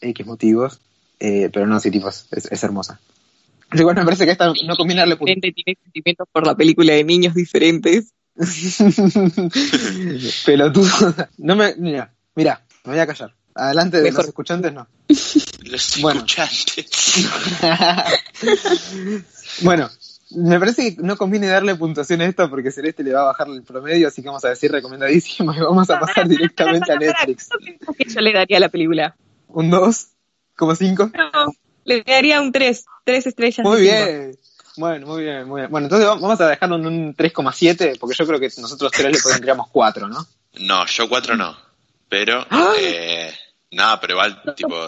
[0.00, 0.80] X motivos.
[1.20, 3.00] Eh, pero no, sí, tipo, es, es hermosa.
[3.72, 5.30] Igual me parece que esta no conviene darle punto.
[5.32, 8.12] Gente tiene sentimientos por la película de niños diferentes.
[10.46, 11.14] Pelotudo.
[11.38, 13.34] No me, mira, mira, me voy a callar.
[13.54, 14.18] Adelante de Mejor.
[14.20, 14.86] los escuchantes, no.
[15.08, 16.20] Los Bueno.
[16.20, 16.88] escuchantes.
[19.62, 19.90] bueno,
[20.30, 23.48] me parece que no conviene darle puntuación a esto porque Celeste le va a bajar
[23.48, 27.48] el promedio, así que vamos a decir recomendadísimo y vamos a pasar directamente a Netflix.
[27.48, 29.16] ¿Cuánto que yo le daría a la película?
[29.48, 31.12] Un 2,5.
[31.16, 31.52] No,
[31.88, 33.64] le daría un 3, 3 estrellas.
[33.66, 34.38] Muy bien.
[34.76, 35.70] Bueno, muy bien, muy bien.
[35.70, 39.12] Bueno, entonces va- vamos a dejarlo en un 3,7 porque yo creo que nosotros tres
[39.12, 40.24] le pondríamos 4, ¿no?
[40.60, 41.56] No, yo cuatro no,
[42.08, 42.46] pero,
[42.78, 43.32] eh,
[43.72, 44.86] nada, pero igual, tipo,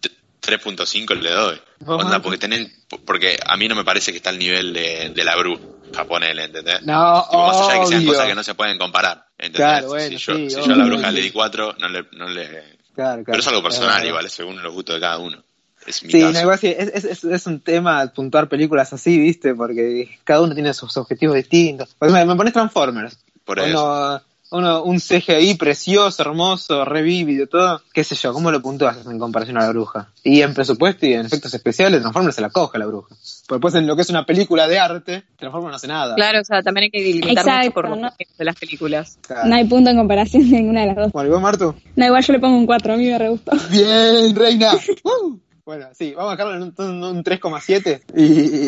[0.00, 1.60] t- 3.5 le doy.
[1.86, 2.72] Onda, porque tienen,
[3.04, 6.44] porque a mí no me parece que está al nivel de, de la bruja, ponele,
[6.44, 6.82] ¿entendés?
[6.82, 8.12] No, Tipo, más allá de que sean obvio.
[8.12, 9.26] cosas que no se pueden comparar.
[9.38, 9.56] ¿entendés?
[9.60, 12.04] Claro, bueno, si yo, sí, si yo a la bruja le di 4, no le,
[12.12, 12.46] no le...
[12.48, 13.24] Claro, claro.
[13.26, 15.42] Pero es algo personal igual, es según los gustos de cada uno.
[15.86, 16.32] Es mi Sí, caso.
[16.32, 19.54] no, igual sí, es, es, es, es un tema puntuar películas así, ¿viste?
[19.54, 21.94] Porque cada uno tiene sus objetivos distintos.
[21.98, 23.18] Por ejemplo, me pones Transformers.
[23.44, 23.68] Por eso.
[23.86, 27.82] Uno, uno, un CGI precioso, hermoso, revívido, todo.
[27.92, 28.32] ¿Qué sé yo?
[28.32, 30.08] ¿Cómo lo puntúas en comparación a la bruja?
[30.24, 33.08] Y en presupuesto y en efectos especiales, Transformers se la coge la bruja.
[33.46, 36.14] Porque después en lo que es una película de arte, Transformers no hace nada.
[36.14, 38.10] Claro, o sea, también hay que delimitar Exacto, mucho por ¿no?
[38.38, 39.18] de las películas.
[39.26, 39.48] Claro.
[39.48, 41.12] No hay punto en comparación de ninguna de las dos.
[41.12, 41.74] Bueno, ¿y vos, Martu?
[41.96, 43.52] No, igual yo le pongo un 4, a mí me re gustó.
[43.70, 44.72] Bien, reina.
[45.68, 45.70] ¡Uh!
[45.70, 48.00] Bueno, sí, vamos a dejarlo en un, un 3,7.
[48.16, 48.22] Y,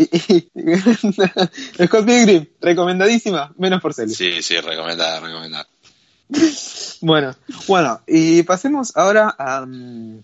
[0.05, 0.51] y-
[1.81, 4.19] y- Scott Pilgrim, recomendadísima, menos por Celis.
[4.19, 5.67] Sí, sí, recomendada, recomendada.
[7.01, 7.35] Bueno,
[7.67, 10.19] bueno, y pasemos ahora a, mm,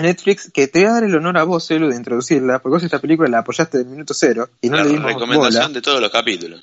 [0.00, 2.82] Netflix que te voy a dar el honor a vos, Elu, de introducirla, porque vos
[2.84, 6.10] esta película la apoyaste del minuto cero y no le dimos recomendación de todos los
[6.12, 6.62] capítulos.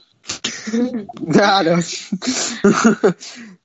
[1.32, 1.78] Claro.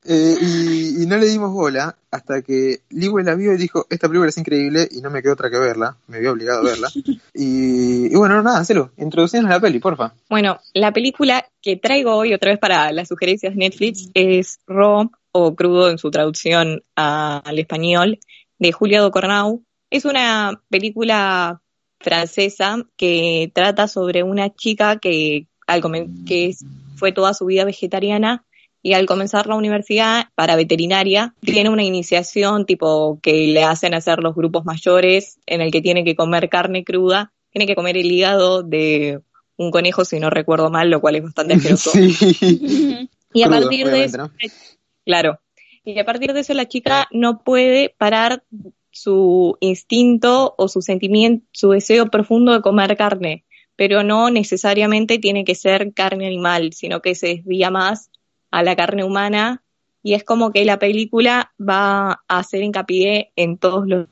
[0.08, 4.06] Eh, y, y no le dimos bola hasta que Liwe la vio y dijo, esta
[4.08, 6.88] película es increíble y no me quedó otra que verla, me había obligado a verla.
[7.38, 10.14] Y, y bueno, nada, Celu, introducirnos a la peli, porfa.
[10.30, 15.54] Bueno, la película que traigo hoy otra vez para las sugerencias Netflix es Raw o
[15.54, 18.18] Crudo en su traducción a- al español
[18.58, 19.62] de Julia Ducournau.
[19.90, 21.60] Es una película
[22.00, 25.82] francesa que trata sobre una chica que, al
[26.26, 26.64] que es-
[26.96, 28.45] fue toda su vida vegetariana
[28.86, 34.20] y al comenzar la universidad para veterinaria tiene una iniciación tipo que le hacen hacer
[34.20, 38.12] los grupos mayores en el que tiene que comer carne cruda, tiene que comer el
[38.12, 39.22] hígado de
[39.56, 41.90] un conejo si no recuerdo mal, lo cual es bastante asqueroso.
[41.90, 43.10] Sí.
[43.34, 44.32] Y a Crudo, partir de eso, ¿no?
[45.04, 45.40] claro,
[45.84, 48.44] y a partir de eso la chica no puede parar
[48.92, 55.44] su instinto o su sentimiento, su deseo profundo de comer carne, pero no necesariamente tiene
[55.44, 58.12] que ser carne animal, sino que se desvía más
[58.56, 59.62] a la carne humana
[60.02, 64.06] y es como que la película va a hacer hincapié en todos los,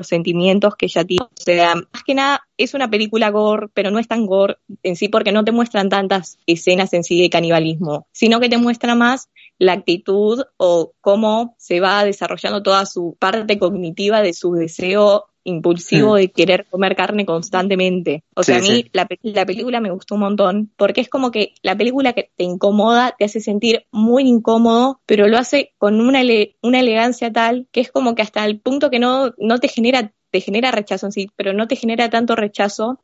[0.00, 1.24] sentimientos que ella tiene.
[1.24, 4.94] O sea, más que nada es una película gore, pero no es tan gore en
[4.94, 8.94] sí porque no te muestran tantas escenas en sí de canibalismo, sino que te muestra
[8.94, 15.24] más la actitud o cómo se va desarrollando toda su parte cognitiva de su deseo
[15.48, 16.16] impulsivo Hmm.
[16.18, 18.22] de querer comer carne constantemente.
[18.34, 18.90] O sea, Sí, a mí sí.
[18.92, 22.30] la, pe- la película me gustó un montón porque es como que la película que
[22.36, 27.32] te incomoda, te hace sentir muy incómodo, pero lo hace con una, ele- una elegancia
[27.32, 30.70] tal que es como que hasta el punto que no, no te genera, te genera
[30.70, 33.00] rechazo en sí, pero no te genera tanto rechazo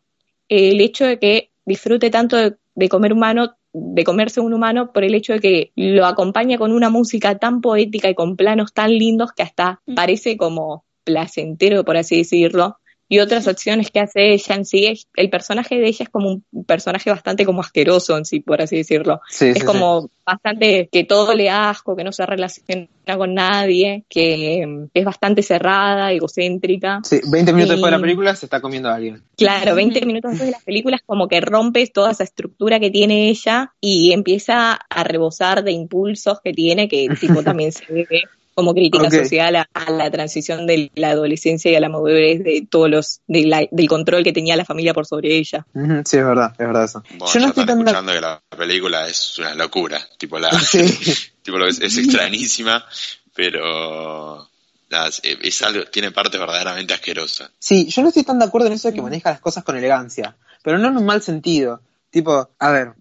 [0.48, 4.92] eh, el hecho de que disfrute tanto de, de comer humano, de comerse un humano,
[4.92, 8.72] por el hecho de que lo acompaña con una música tan poética y con planos
[8.72, 9.94] tan lindos que hasta Mm.
[9.94, 12.78] parece como placentero, por así decirlo.
[13.06, 16.64] Y otras acciones que hace ella en sí, el personaje de ella es como un
[16.64, 19.20] personaje bastante como asqueroso en sí, por así decirlo.
[19.28, 22.88] Sí, es sí, como bastante que todo le asco, que no se relaciona
[23.18, 27.00] con nadie, que mm, es bastante cerrada, egocéntrica.
[27.04, 27.20] sí.
[27.22, 29.22] Sí, 20 minutos después de la Y- película se está comiendo a alguien.
[29.36, 33.28] Claro, 20 minutos después de las películas como que rompes toda esa estructura que tiene
[33.28, 38.08] ella y empieza a rebosar de impulsos que tiene, que tipo también se ve
[38.54, 42.66] como crítica social a, a la transición de la adolescencia y a la madurez de
[42.70, 45.66] todos los, de la- del control que tenía la familia por sobre ella.
[46.04, 47.02] Sí, es verdad, es verdad eso.
[47.10, 47.78] Bueno, Yo no ya estoy están tan...
[47.78, 50.00] de- escuchando que la película es una locura.
[50.18, 50.82] Tipo, la, Sí.
[51.42, 52.84] tipo lo es, es extrañísima,
[53.34, 54.48] pero
[54.90, 57.50] es, es algo, tiene partes verdaderamente asquerosas.
[57.58, 59.76] Sí, yo no estoy tan de acuerdo en eso de que maneja las cosas con
[59.76, 61.80] elegancia, pero no en un mal sentido.
[62.14, 62.92] Tipo, a ver,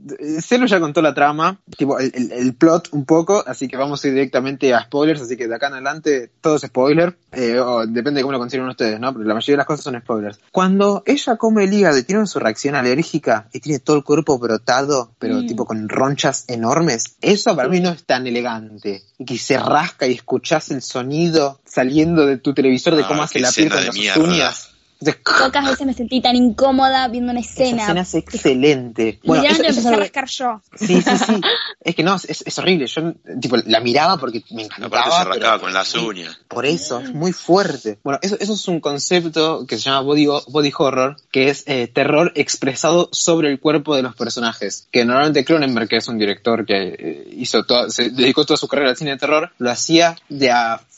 [0.41, 4.04] Celo ya contó la trama, tipo, el, el- el plot un poco, así que vamos
[4.04, 7.60] a ir directamente a spoilers, así que de acá en adelante todo es spoiler, eh,
[7.60, 9.13] o depende de cómo lo consideren ustedes, ¿no?
[9.13, 10.39] Pero la mayoría de las cosas son spoilers.
[10.52, 14.39] Cuando ella come el hígado y tiene su reacción alérgica y tiene todo el cuerpo
[14.39, 15.45] brotado, pero Mm.
[15.45, 19.04] tipo con ronchas enormes, eso para mí no es tan elegante.
[19.19, 23.21] Y que se rasca y escuchás el sonido saliendo de tu televisor de Ah, cómo
[23.21, 24.69] hace la piel con las uñas.
[25.12, 27.84] Pocas veces me sentí tan incómoda viendo una esa escena.
[27.84, 29.20] escena es excelente.
[29.24, 30.62] Bueno, eso, me eso es empecé a yo.
[30.76, 31.42] Sí, sí, sí.
[31.86, 32.88] Es que no, es, es horrible.
[32.88, 35.16] Yo tipo la miraba porque me Aparte encantaba.
[35.16, 36.39] se arrancaba con las uñas.
[36.48, 38.00] Por eso, es muy fuerte.
[38.04, 41.88] Bueno, eso, eso es un concepto que se llama body, body horror, que es eh,
[41.88, 44.88] terror expresado sobre el cuerpo de los personajes.
[44.92, 48.68] Que normalmente Cronenberg, que es un director que eh, hizo toda, se dedicó toda su
[48.70, 50.52] carrera al cine de terror, lo hacía de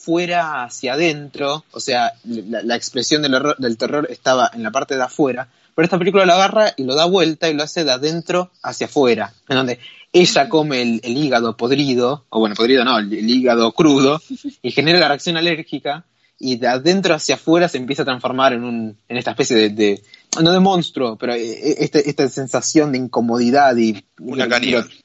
[0.06, 1.64] afuera hacia adentro.
[1.72, 5.48] O sea, la, la expresión del, del terror estaba en la parte de afuera.
[5.74, 8.86] Pero esta película lo agarra y lo da vuelta y lo hace de adentro hacia
[8.86, 9.34] afuera.
[9.50, 9.80] En donde
[10.14, 14.22] ella come el, el hígado podrido, o bueno, podrido no, el, el hígado crudo,
[14.62, 16.06] y genera la reacción alérgica,
[16.38, 19.70] y de adentro hacia afuera se empieza a transformar en, un, en esta especie de,
[19.70, 20.02] de-
[20.42, 24.04] no de monstruo, pero eh, este- esta sensación de incomodidad y...
[24.20, 24.44] Una.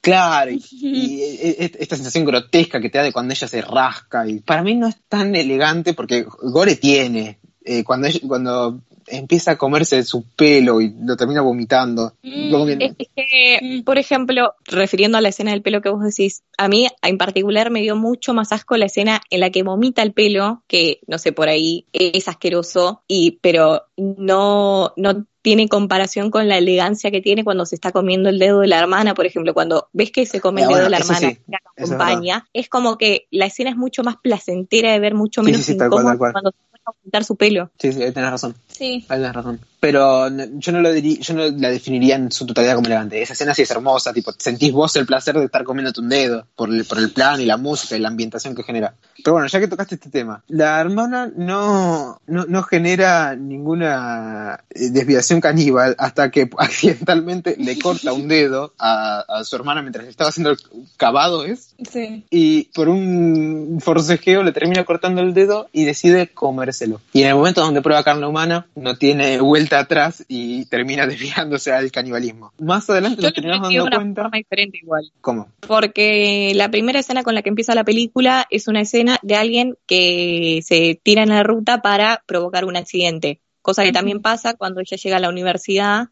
[0.00, 3.62] Claro, y, y, eh, eh, esta sensación grotesca que te da de cuando ella se
[3.62, 8.80] rasca, y para mí no es tan elegante porque Gore tiene, eh, cuando, ella- cuando
[9.10, 13.58] empieza a comerse su pelo y lo termina vomitando, Mm, como que- Es, es que,
[13.62, 13.82] Mm.
[13.82, 17.70] por ejemplo, refiriendo a la escena del pelo que vos decís, a mí en particular
[17.70, 21.18] me dio mucho más asco la escena en la que vomita el pelo, que no
[21.18, 27.22] sé, por ahí es asqueroso, y, pero no, no tiene comparación con la elegancia que
[27.22, 30.26] tiene cuando se está comiendo el dedo de la hermana, por ejemplo, cuando ves que
[30.26, 32.46] se come Ah, el dedo bueno, de la hermana sí, que la eso es acompaña,
[32.52, 35.78] es, como que la escena es mucho más placentera de ver, mucho menos sí, sí,
[35.78, 36.32] tal cual, incómoda tal cual.
[36.32, 37.70] cuando se pone a vomitar su pelo.
[37.78, 39.04] Sí, sí, ahí tenés razón, Sí.
[39.08, 39.60] ahí tenés razón.
[39.80, 43.20] Pero yo no lo yo no la definiría en su totalidad como elegante.
[43.20, 46.46] Esa escena sí es hermosa, tipo, sentís vos el placer de estar comiéndote un dedo
[46.54, 48.94] por el, por el plan y la música y la ambientación que genera.
[49.24, 54.90] Pero bueno, ya que tocaste este tema, la hermana no, no, no genera ninguna eh,
[54.90, 60.30] desviación caníbal hasta que accidentalmente le corta un dedo a, a su hermana mientras estaba
[60.30, 60.58] haciendo el
[60.96, 61.74] cavado, ¿es?
[61.90, 62.24] Sí.
[62.30, 67.00] y por un forcejeo le termina cortando el dedo y decide comérselo.
[67.12, 71.72] Y en el momento donde prueba carne humana, no tiene vuelta atrás y termina desviándose
[71.72, 72.52] al canibalismo.
[72.58, 74.22] Más adelante Yo nos lo terminamos dando una cuenta.
[74.22, 75.12] forma diferente igual.
[75.20, 75.48] ¿Cómo?
[75.66, 79.76] Porque la primera escena con la que empieza la película es una escena de alguien
[79.86, 84.80] que se tira en la ruta para provocar un accidente, cosa que también pasa cuando
[84.80, 86.08] ella llega a la universidad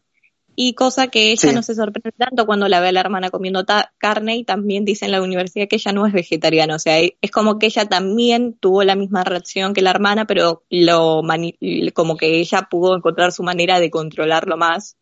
[0.61, 1.55] y cosa que ella Sí.
[1.55, 4.83] no se sorprende tanto cuando la ve a la hermana comiendo ta- carne y también
[4.83, 7.67] dice en la universidad que ella no es vegetariana, o sea, e- es como que
[7.67, 11.55] ella también tuvo la misma reacción que la hermana, pero lo mani-
[11.93, 14.97] como que ella pudo encontrar su manera de controlarlo más,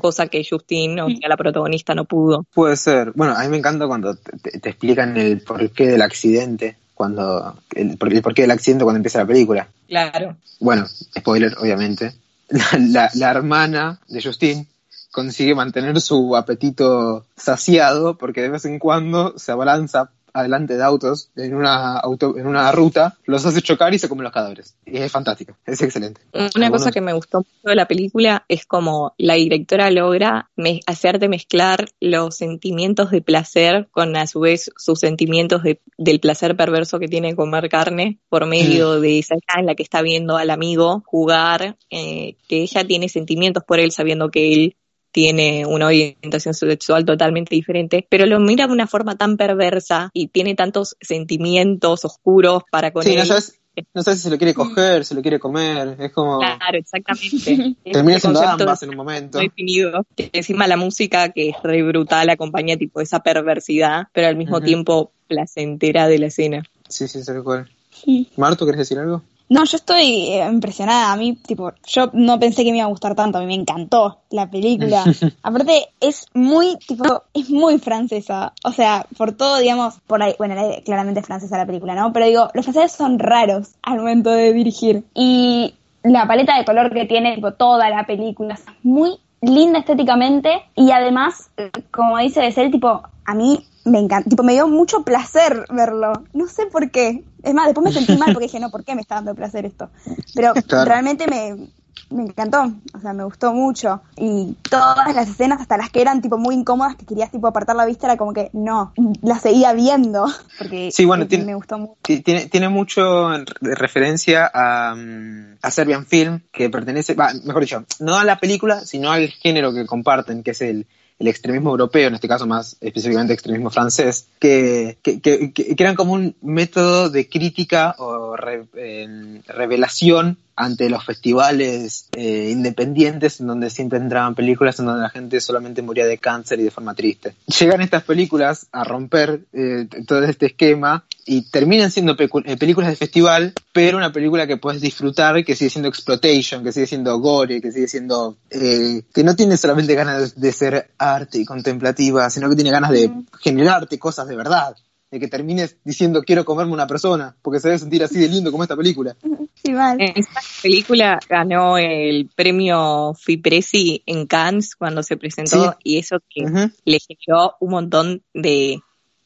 [0.00, 2.44] cosa que Justine, o sea, la protagonista, no pudo.
[2.52, 3.12] Puede ser.
[3.14, 8.12] Bueno, a mí me encanta cuando te, explican el porqué del accidente, cuando el, por-
[8.12, 9.68] el porqué del accidente cuando empieza la película.
[9.86, 10.36] Claro.
[10.58, 10.84] Bueno,
[11.16, 12.12] spoiler, obviamente.
[12.48, 14.66] La, la- la hermana de Justine
[15.10, 21.30] consigue mantener su apetito saciado porque de vez en cuando se abalanza adelante de autos
[21.36, 24.76] en una auto, en una ruta, los hace chocar y se comen los cadáveres.
[24.84, 26.20] Y es fantástico, es excelente.
[26.32, 30.50] Una Algunos- cosa que me gustó mucho de la película es como la directora logra
[30.56, 36.18] me- hacerte mezclar los sentimientos de placer con a su vez sus sentimientos de- del
[36.20, 40.02] placer perverso que tiene comer carne por medio de esa escena en la que está
[40.02, 44.76] viendo al amigo jugar, eh, que ella tiene sentimientos por él sabiendo que él
[45.14, 50.26] tiene una orientación sexual totalmente diferente, pero lo mira de una forma tan perversa y
[50.26, 53.18] tiene tantos sentimientos oscuros para con Sí, él.
[53.18, 53.60] no sabes,
[53.94, 56.40] no sabes si se lo quiere coger, si lo quiere comer, es como...
[56.40, 57.76] Claro, exactamente.
[57.92, 59.38] Termina siendo ambas en un momento.
[59.38, 60.04] definido.
[60.16, 64.60] Que encima la música, que es re brutal, acompaña tipo esa perversidad, pero al mismo
[64.60, 66.64] tiempo placentera de la escena.
[66.88, 67.70] Sí, sí, tal cual.
[67.92, 68.28] Sí.
[68.36, 69.22] Marto, ¿querés decir algo?
[69.48, 71.12] No, yo estoy eh, impresionada.
[71.12, 73.38] A mí, tipo, yo no pensé que me iba a gustar tanto.
[73.38, 75.04] A mí me encantó la película.
[75.42, 78.54] Aparte, es muy, tipo, es muy francesa.
[78.64, 82.12] O sea, por todo, digamos, por ahí, bueno, la- claramente es francesa la película, ¿no?
[82.12, 85.04] Pero digo, los franceses son raros al momento de dirigir.
[85.14, 90.62] Y la paleta de color que tiene, tipo, toda la película es muy linda estéticamente.
[90.74, 91.50] Y además,
[91.90, 96.12] como dice Becel, tipo, a mí me encanta, tipo, me dio mucho placer verlo.
[96.32, 97.22] No sé por qué.
[97.44, 99.64] Es más, después me sentí mal porque dije, no, ¿por qué me está dando placer
[99.66, 99.90] esto?
[100.34, 100.84] Pero Claro.
[100.86, 101.68] realmente me,
[102.10, 104.02] me encantó, o sea, me gustó mucho.
[104.16, 107.76] Y todas las escenas, hasta las que eran tipo muy incómodas, que querías tipo apartar
[107.76, 108.92] la vista, era como que no,
[109.22, 110.26] las seguía viendo.
[110.58, 111.94] Porque Sí, bueno, tiene- me gustó mucho.
[112.02, 117.30] Ti- Tiene, tiene mucho en re- referencia a, mm, a Serbian Film, que pertenece, va,
[117.44, 120.86] mejor dicho, no a la película, sino al género que comparten, que es el,
[121.18, 125.94] el extremismo europeo, en este caso más específicamente extremismo francés, que, que, que- que eran
[125.94, 128.36] como un método de crítica o
[128.76, 135.10] eh, revelación ante los festivales eh, independientes en donde siempre entraban películas en donde la
[135.10, 137.34] gente solamente moría de cáncer y de forma triste.
[137.58, 142.96] Llegan estas películas a romper eh, todo este esquema y terminan siendo eh, películas de
[142.96, 147.60] festival, pero una película que puedes disfrutar, que sigue siendo exploitation, que sigue siendo gore,
[147.60, 148.36] que sigue siendo...
[148.50, 152.90] eh, que no tiene solamente ganas de ser arte y contemplativa, sino que tiene ganas
[152.90, 154.76] de generarte cosas de verdad.
[155.14, 158.50] De que termines diciendo quiero comerme una persona, porque se debe sentir así de lindo
[158.50, 159.14] como esta película.
[159.62, 159.96] Sí, mal.
[160.00, 165.78] Esta película ganó el premio Fipresi en Cannes cuando se presentó Sí.
[165.84, 166.68] y eso que Ujú.
[166.84, 168.80] le generó un montón de,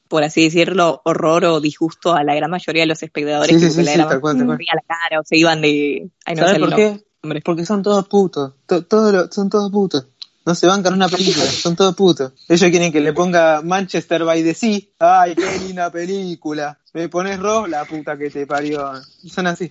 [0.09, 3.71] por así decirlo, horror o disgusto a la gran mayoría de los espectadores Sí, que
[3.71, 4.59] sí, la sí, gran tal cual, tal cual.
[4.59, 6.11] mayoría la cara o se iban de...
[6.27, 7.01] Ay, no ¿Sabes por qué?
[7.23, 7.41] nombre.
[7.43, 8.53] Porque son todos putos.
[8.67, 10.07] To- todo lo- son todos putos.
[10.49, 12.33] No se bancan una película, son todos putos.
[12.49, 14.81] Ellos quieren que le ponga Manchester by the Sea.
[14.99, 16.79] Ay, qué linda película.
[16.95, 18.95] Me pones rojo, la puta que te parió.
[19.31, 19.71] Son así.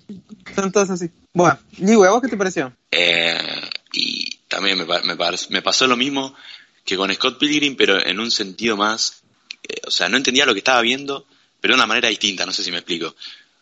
[0.53, 1.09] Son todos así.
[1.34, 2.71] Bueno, Liu, ¿a vos qué te pareció?
[2.91, 3.39] Eh,
[3.93, 5.15] y también me, me,
[5.49, 6.36] me pasó lo mismo
[6.86, 9.23] que con Scott Pilgrim, pero en un sentido más,
[9.67, 11.25] eh, o sea, no entendía lo que estaba viendo,
[11.59, 13.15] pero de una manera distinta, no sé si me explico.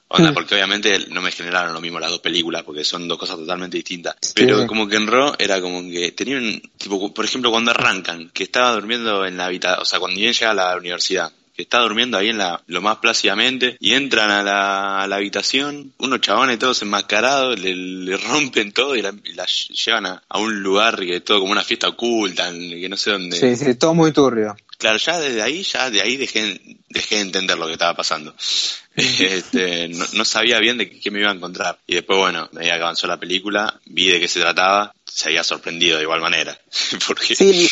[0.07, 0.33] Onda, Mm.
[0.35, 3.77] porque obviamente no me generaron lo mismo las dos películas, porque son dos cosas totalmente
[3.77, 4.15] distintas.
[4.35, 4.67] Pero Sí.
[4.67, 8.73] como que en Raw era como que tenían, tipo, por ejemplo, cuando arrancan, que estaba
[8.73, 12.17] durmiendo en la habitación, o sea, cuando bien llega a la universidad, que está durmiendo
[12.17, 16.59] ahí en la, lo más plácidamente, y entran a la, a la habitación, unos chabones
[16.59, 20.97] todos enmascarados, le, le rompen todo y la, y la llevan a, a un lugar
[20.99, 23.37] que es todo como una fiesta oculta, en- que no sé dónde.
[23.39, 24.55] Sí, sí, todo muy turbio.
[24.77, 26.59] Claro, ya desde ahí, ya de ahí dejé,
[26.89, 28.33] dejé de entender lo que estaba pasando.
[28.95, 31.77] Este, no, no sabía bien de qué me iba a encontrar.
[31.85, 34.93] Y después, bueno, a medida que avanzó la película, vi de qué se trataba.
[35.05, 36.57] se había sorprendido de igual manera.
[37.07, 37.67] Porque Sí,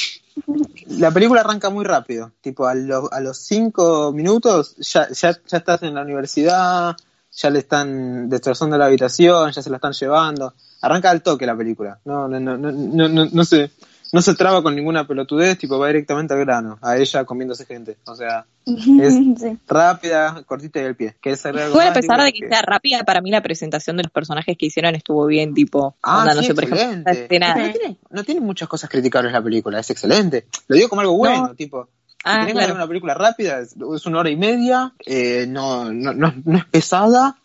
[0.88, 2.34] la película arranca muy rápido.
[2.42, 6.96] Tipo, a, lo- a los cinco minutos ya, ya, ya estás en la universidad,
[7.32, 10.54] ya le están destrozando la habitación, ya se la están llevando.
[10.82, 12.00] Arranca al toque la película.
[12.04, 13.72] No, no, no, no, no, no, no se,
[14.14, 17.98] no se traba con ninguna pelotudez, tipo, va directamente al grano, a ella comiéndose gente.
[18.06, 19.58] O sea, es Sí.
[19.68, 21.16] rápida, cortita y al pie.
[21.22, 24.04] ¿Querés agregar algo Igual a pesar de que sea rápida, para mí la presentación de
[24.04, 27.72] los personajes que hicieron estuvo bien, tipo, Ah, onda, no sé, por ejemplo, escena- No,
[27.74, 30.46] tiene, no tiene muchas cosas criticables la película, es excelente.
[30.68, 31.56] Lo digo como algo bueno, No.
[31.56, 31.90] tipo.
[32.08, 35.46] Si Ah, tenés que ver una película rápida, es, es una hora y media, eh,
[35.50, 37.36] no, no, no, no es pesada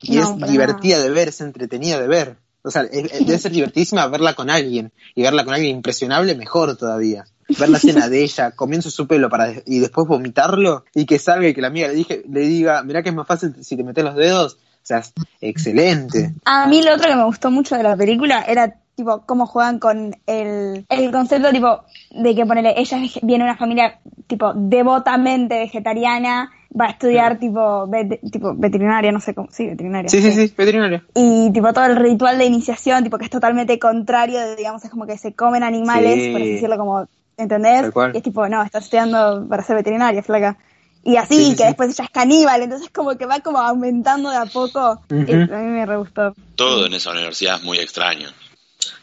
[0.00, 2.36] y No, es divertida de ver, es entretenida de ver.
[2.64, 7.24] O sea, debe ser divertidísima verla con alguien y verla con alguien impresionable, mejor todavía.
[7.58, 11.48] Ver la escena de ella comiendo su pelo para y después vomitarlo y que salga
[11.48, 13.82] y que la amiga le, dije, le diga, mirá que es más fácil si te
[13.82, 14.54] metes los dedos.
[14.54, 15.02] O sea,
[15.40, 16.34] excelente.
[16.44, 19.78] A mí lo otro que me gustó mucho de la película era tipo cómo juegan
[19.78, 25.58] con el, el concepto tipo de que ponele, ella viene de una familia tipo devotamente
[25.58, 30.08] vegetariana, va a estudiar tipo, vet- tipo veterinaria, no sé cómo, sí, veterinaria.
[30.08, 31.02] Sí, sí, sí, veterinario.
[31.14, 34.90] Y tipo todo el ritual de iniciación, tipo que es totalmente contrario, de, digamos, es
[34.90, 36.32] como que se comen animales, Sí.
[36.32, 37.06] por así decirlo, como,
[37.36, 37.92] ¿entendés?
[38.14, 40.56] Y es tipo, no, estás estudiando para ser veterinaria, flaca.
[41.04, 41.64] Y así, Sí, sí, que sí.
[41.64, 44.78] después ella es caníbal, entonces como que va como aumentando de a poco.
[44.80, 46.34] A mí me re gustó.
[46.54, 48.28] todo en esa universidad es muy extraño.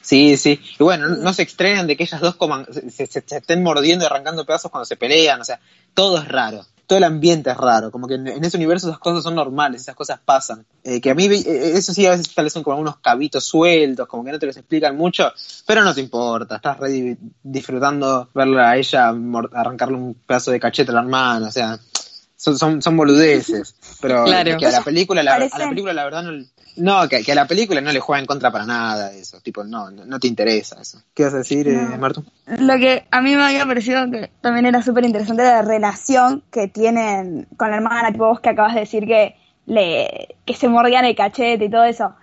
[0.01, 0.59] Sí, sí.
[0.79, 3.61] Y bueno, no, no se extrañan de que ellas dos coman, se, se- se estén
[3.63, 5.41] mordiendo y arrancando pedazos cuando se pelean.
[5.41, 5.59] O sea,
[5.93, 6.65] todo es raro.
[6.89, 7.91] Todo el ambiente es raro.
[7.91, 10.65] Como que en, en ese universo esas cosas son normales, esas cosas pasan.
[10.83, 13.45] Eh, que a mí, eh, eso sí, a veces tal vez son como algunos cabitos
[13.45, 15.31] sueltos, como que no te los explican mucho,
[15.67, 16.55] pero no te importa.
[16.55, 19.09] Estás re di- disfrutando verla a ella
[19.53, 21.47] arrancarle un pedazo de cachete a la hermana.
[21.49, 21.79] O sea,
[22.35, 23.75] son, son, son boludeces.
[24.01, 24.57] Pero Claro.
[24.57, 26.43] que a la película, la, a la película la verdad no,
[26.77, 29.63] no que, que a la película no le juega en contra para nada eso, tipo,
[29.63, 31.01] no, no, no te interesa eso.
[31.13, 31.97] ¿Qué vas a decir, eh, No.
[31.97, 32.23] Martu?
[32.45, 36.67] Lo que a mí me había parecido que también era súper interesante la relación que
[36.67, 41.05] tienen con la hermana, tipo vos que acabas de decir que le que se mordían
[41.05, 42.15] el cachete y todo eso.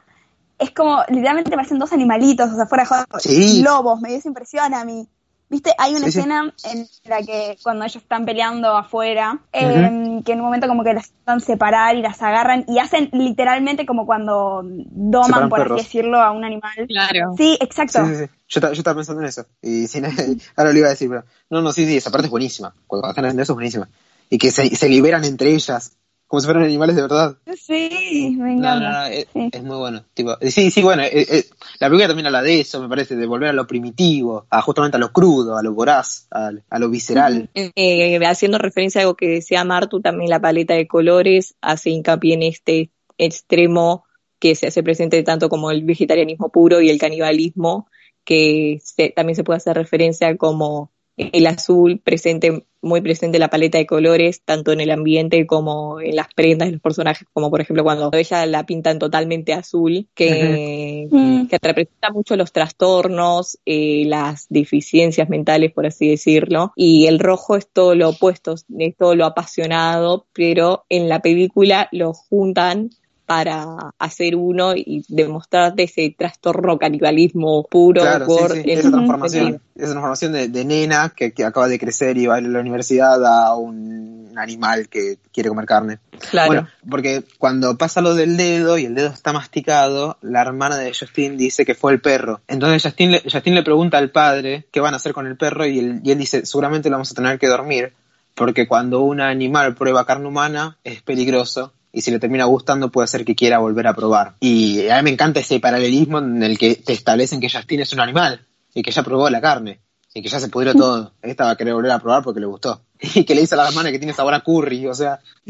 [0.58, 3.62] Es como, literalmente parecen dos animalitos, o sea, fuera de joda, Sí.
[3.62, 5.06] lobos, me dio esa impresión a mí.
[5.48, 5.70] ¿Viste?
[5.78, 6.18] Hay una Sí, sí.
[6.18, 10.82] escena en la que cuando ellos están peleando afuera, eh, que en un momento como
[10.82, 15.58] que las están separar y las agarran y hacen literalmente como cuando doman, Separan por
[15.60, 15.80] perros.
[15.80, 16.72] así decirlo, a un animal.
[16.88, 17.34] Claro.
[17.36, 18.04] Sí, exacto.
[18.06, 18.30] Sí, sí, sí.
[18.48, 19.46] Yo, ta- yo estaba pensando en eso.
[19.62, 20.08] Y si no-
[20.56, 21.24] ahora lo iba a decir, pero.
[21.48, 22.74] No, no, sí, sí, esa parte es buenísima.
[22.88, 23.88] Cuando están haciendo eso es buenísima.
[24.28, 25.92] Y que se, se liberan entre ellas,
[26.26, 27.36] como si fueran animales de verdad.
[27.56, 28.80] Sí, me No, encanta.
[28.80, 29.50] no, no, es, Sí.
[29.52, 30.04] es muy bueno.
[30.14, 31.44] Tipo, sí, sí, bueno, eh, eh,
[31.78, 34.96] la película también habla de eso, me parece, de volver a lo primitivo, a justamente
[34.96, 37.48] a lo crudo, a lo voraz, a, a lo visceral.
[37.54, 42.34] Eh, haciendo referencia a algo que decía Martu, también la paleta de colores hace hincapié
[42.34, 44.04] en este extremo
[44.38, 47.88] que se hace presente tanto como el vegetarianismo puro y el canibalismo,
[48.24, 53.48] que se- también se puede hacer referencia como el azul presente, muy presente en la
[53.48, 57.50] paleta de colores, tanto en el ambiente como en las prendas de los personajes, como
[57.50, 61.46] por ejemplo cuando ella la pintan totalmente azul, que, Mm.
[61.46, 67.56] que representa mucho los trastornos, eh, las deficiencias mentales, por así decirlo, y el rojo
[67.56, 72.90] es todo lo opuesto, es todo lo apasionado, pero en la película lo juntan
[73.26, 78.90] para hacer uno y demostrarte ese trastorno canibalismo puro Claro, por sí, sí, el- esa
[78.92, 82.46] transformación, esa transformación de, de nena que, que acaba de crecer y va a ir
[82.46, 85.98] a la universidad a un animal que quiere comer carne.
[86.30, 86.46] Claro.
[86.48, 90.92] Bueno, porque cuando pasa lo del dedo y el dedo está masticado, la hermana de
[90.94, 92.40] Justin dice que fue el perro.
[92.46, 95.66] Entonces Justin le, Justin le pregunta al padre qué van a hacer con el perro
[95.66, 97.92] y él, y él dice, seguramente lo vamos a tener que dormir,
[98.34, 103.08] porque cuando un animal prueba carne humana es peligroso y si le termina gustando puede
[103.08, 104.34] ser que quiera volver a probar.
[104.38, 107.92] Y a mí me encanta ese paralelismo en el que te establecen que Justin es
[107.94, 108.44] un animal
[108.74, 109.80] y que ya probó la carne
[110.12, 111.12] y que ya se pudrió todo.
[111.22, 112.82] Esta va a querer volver a probar porque le gustó.
[113.14, 115.20] Y que le dice a la hermana que tiene sabor a curry, o sea...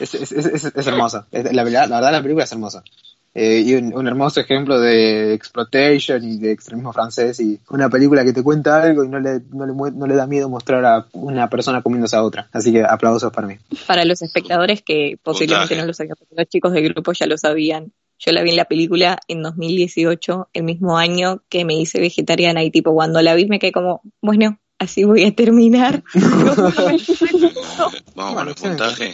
[0.00, 1.26] es, es, es, es- es hermosa.
[1.30, 2.82] La, verdad, la verdad la película es hermosa.
[3.38, 8.24] Eh, y un, un hermoso ejemplo de exploitation y de extremismo francés y una película
[8.24, 11.06] que te cuenta algo y no le, no le, no le da miedo mostrar a
[11.12, 12.48] una persona comiéndose a otra.
[12.50, 13.56] Así que aplausos para mí.
[13.86, 15.82] Para los espectadores que posiblemente Puntaje.
[15.82, 17.92] no lo sabían, porque los chicos del grupo ya lo sabían.
[18.18, 22.64] Yo la vi en la película en 2018, el mismo año que me hice vegetariana
[22.64, 26.02] y tipo cuando la vi me quedé como, bueno, así voy a terminar.
[28.14, 29.12] Vamos con el puntaje.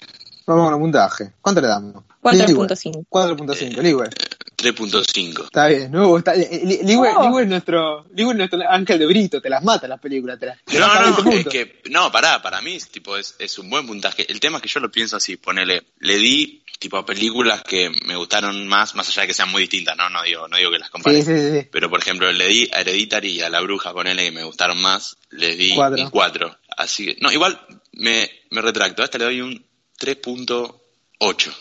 [0.57, 1.33] Vamos con el puntaje.
[1.41, 2.05] ¿Cuánto le damos?
[2.23, 3.07] 4.5.
[3.09, 4.09] 4.5, Ligüe.
[4.57, 5.45] 3.5.
[5.47, 7.23] Está bien, no, está, eh, Li- Liwe, Oh.
[7.29, 10.47] Liwe es nuestro, Liwe es nuestro ángel de brito, te las mata las películas, te
[10.47, 13.69] las, te No, no, 20 es que, no, pará, para mí tipo, es, es un
[13.69, 14.31] buen puntaje.
[14.31, 17.91] El tema es que yo lo pienso así, ponele, le di tipo a películas que
[18.07, 20.71] me gustaron más, más allá de que sean muy distintas, no, no digo, no digo
[20.71, 21.17] que las compare.
[21.17, 21.69] Sí, sí, sí, sí.
[21.73, 24.81] Pero por ejemplo, le di a Hereditary y a La Bruja, ponele que me gustaron
[24.81, 26.03] más, les di Cuatro.
[26.05, 26.57] un 4.
[26.77, 27.61] Así que, no, igual
[27.93, 29.65] me, me retracto, a esta le doy un
[30.03, 31.53] 3.8.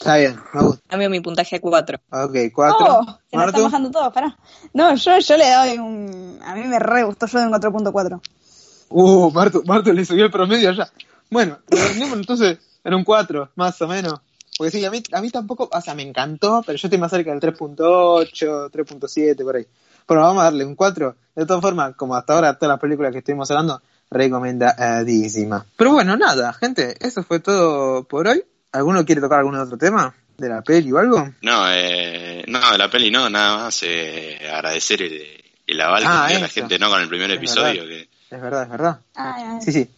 [0.00, 0.82] Está bien, me gusta.
[0.88, 1.98] Cambio mi puntaje a 4.
[2.10, 2.76] Ok, 4.
[2.80, 4.36] Oh, se nos están bajando todos, pará.
[4.72, 6.40] No, yo, yo le doy un.
[6.44, 8.20] A mí me re gustó, yo doy un 4.4.
[8.88, 10.90] Uh, Martu, Martu le subió el promedio allá.
[11.30, 14.14] Bueno, entonces en un 4, más o menos.
[14.56, 17.12] Porque sí, a mí, a mí tampoco, o sea, me encantó, pero yo estoy más
[17.12, 19.66] cerca del 3.8, 3.7, por ahí.
[20.08, 21.14] Bueno, vamos a darle un 4.
[21.36, 23.80] De todas formas, como hasta ahora todas las películas que estuvimos hablando,
[24.10, 25.64] recomendadísima.
[25.76, 28.44] Pero bueno, nada, gente, eso fue todo por hoy.
[28.72, 30.14] ¿Alguno quiere tocar algún otro tema?
[30.36, 31.28] ¿De la peli o algo?
[31.42, 35.22] No, eh, no, de la peli no, nada más eh, agradecer el,
[35.66, 36.88] el aval Ah, que dio la gente, ¿no?
[36.90, 37.88] Con el primer Es episodio, verdad.
[37.88, 39.00] que Es verdad, es verdad.
[39.14, 39.58] Ay, ay.
[39.62, 39.90] Sí, sí.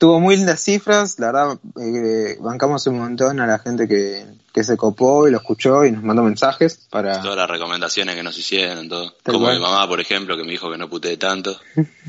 [0.00, 4.64] Tuvo muy lindas cifras, la verdad, eh, bancamos un montón a la gente que, que
[4.64, 7.20] se copó y lo escuchó y nos mandó mensajes para...
[7.20, 9.14] todas las recomendaciones que nos hicieron, todo.
[9.22, 9.56] Como cual.
[9.56, 11.60] mi mamá, por ejemplo, que me dijo que no putee tanto.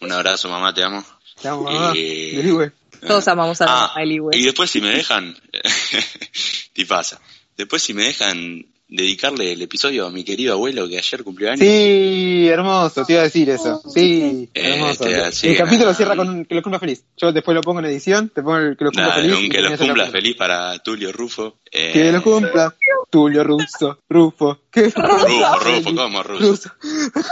[0.00, 1.04] Un abrazo, mamá, te amo.
[1.38, 1.90] Te amo, mamá.
[1.90, 2.70] Güey.
[3.06, 5.36] Todos amamos a Ah, Eli, y después si me dejan,
[6.72, 7.20] te pasa,
[7.58, 11.60] después si me dejan dedicarle el episodio a mi querido abuelo que ayer cumplió años.
[11.60, 13.80] Sí, hermoso, te iba a decir eso.
[13.94, 15.04] Sí, Eh, hermoso.
[15.04, 17.04] este, así el capítulo cierra con un que lo cumpla feliz.
[17.16, 19.36] Yo después lo pongo en edición, te pongo el que lo cumpla feliz.
[19.38, 21.58] un que ese cumpla feliz para Tulio Rufo.
[21.70, 22.74] Eh, Que lo cumpla.
[23.10, 24.60] Tulio Russo, Rufo.
[24.70, 24.84] ¿Qué?
[24.94, 26.40] Rufo, Rufo, ¿cómo Rufo?
[26.46, 26.70] Russo.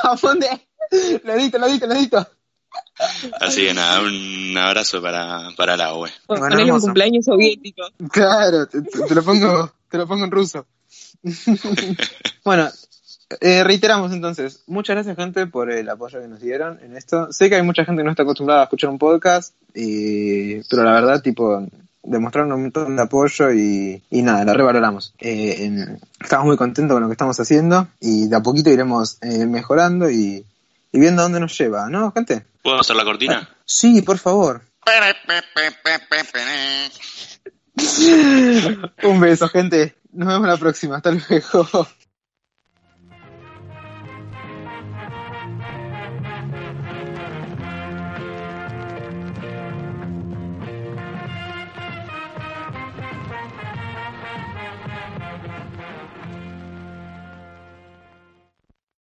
[0.03, 0.49] Jamón de...
[1.25, 2.27] Lo edito, lo edito, lo edito.
[3.41, 6.11] Así que nada, un abrazo para, para la web.
[6.27, 7.83] Bueno, un cumpleaños soviético.
[8.13, 10.67] Claro, te, te- te lo pongo, te lo pongo en ruso.
[12.45, 12.69] bueno,
[13.41, 17.33] eh, reiteramos entonces, muchas gracias gente por el apoyo que nos dieron en esto.
[17.33, 20.83] Sé que hay mucha gente que no está acostumbrada a escuchar un podcast, y, pero
[20.85, 21.67] la verdad, tipo,
[22.03, 25.15] demostraron un montón de apoyo y, y nada, la revaloramos.
[25.19, 29.19] Eh, en- estamos muy contentos con lo que estamos haciendo y de a poquito iremos
[29.21, 30.45] eh, mejorando y,
[30.93, 32.47] y viendo a dónde nos lleva, ¿no, gente?
[32.63, 33.49] ¿Puedo hacer la cortina?
[33.67, 34.63] Sí, por favor.
[39.03, 39.95] Un beso, gente.
[40.13, 40.97] Nos vemos la próxima.
[40.97, 41.89] Hasta luego.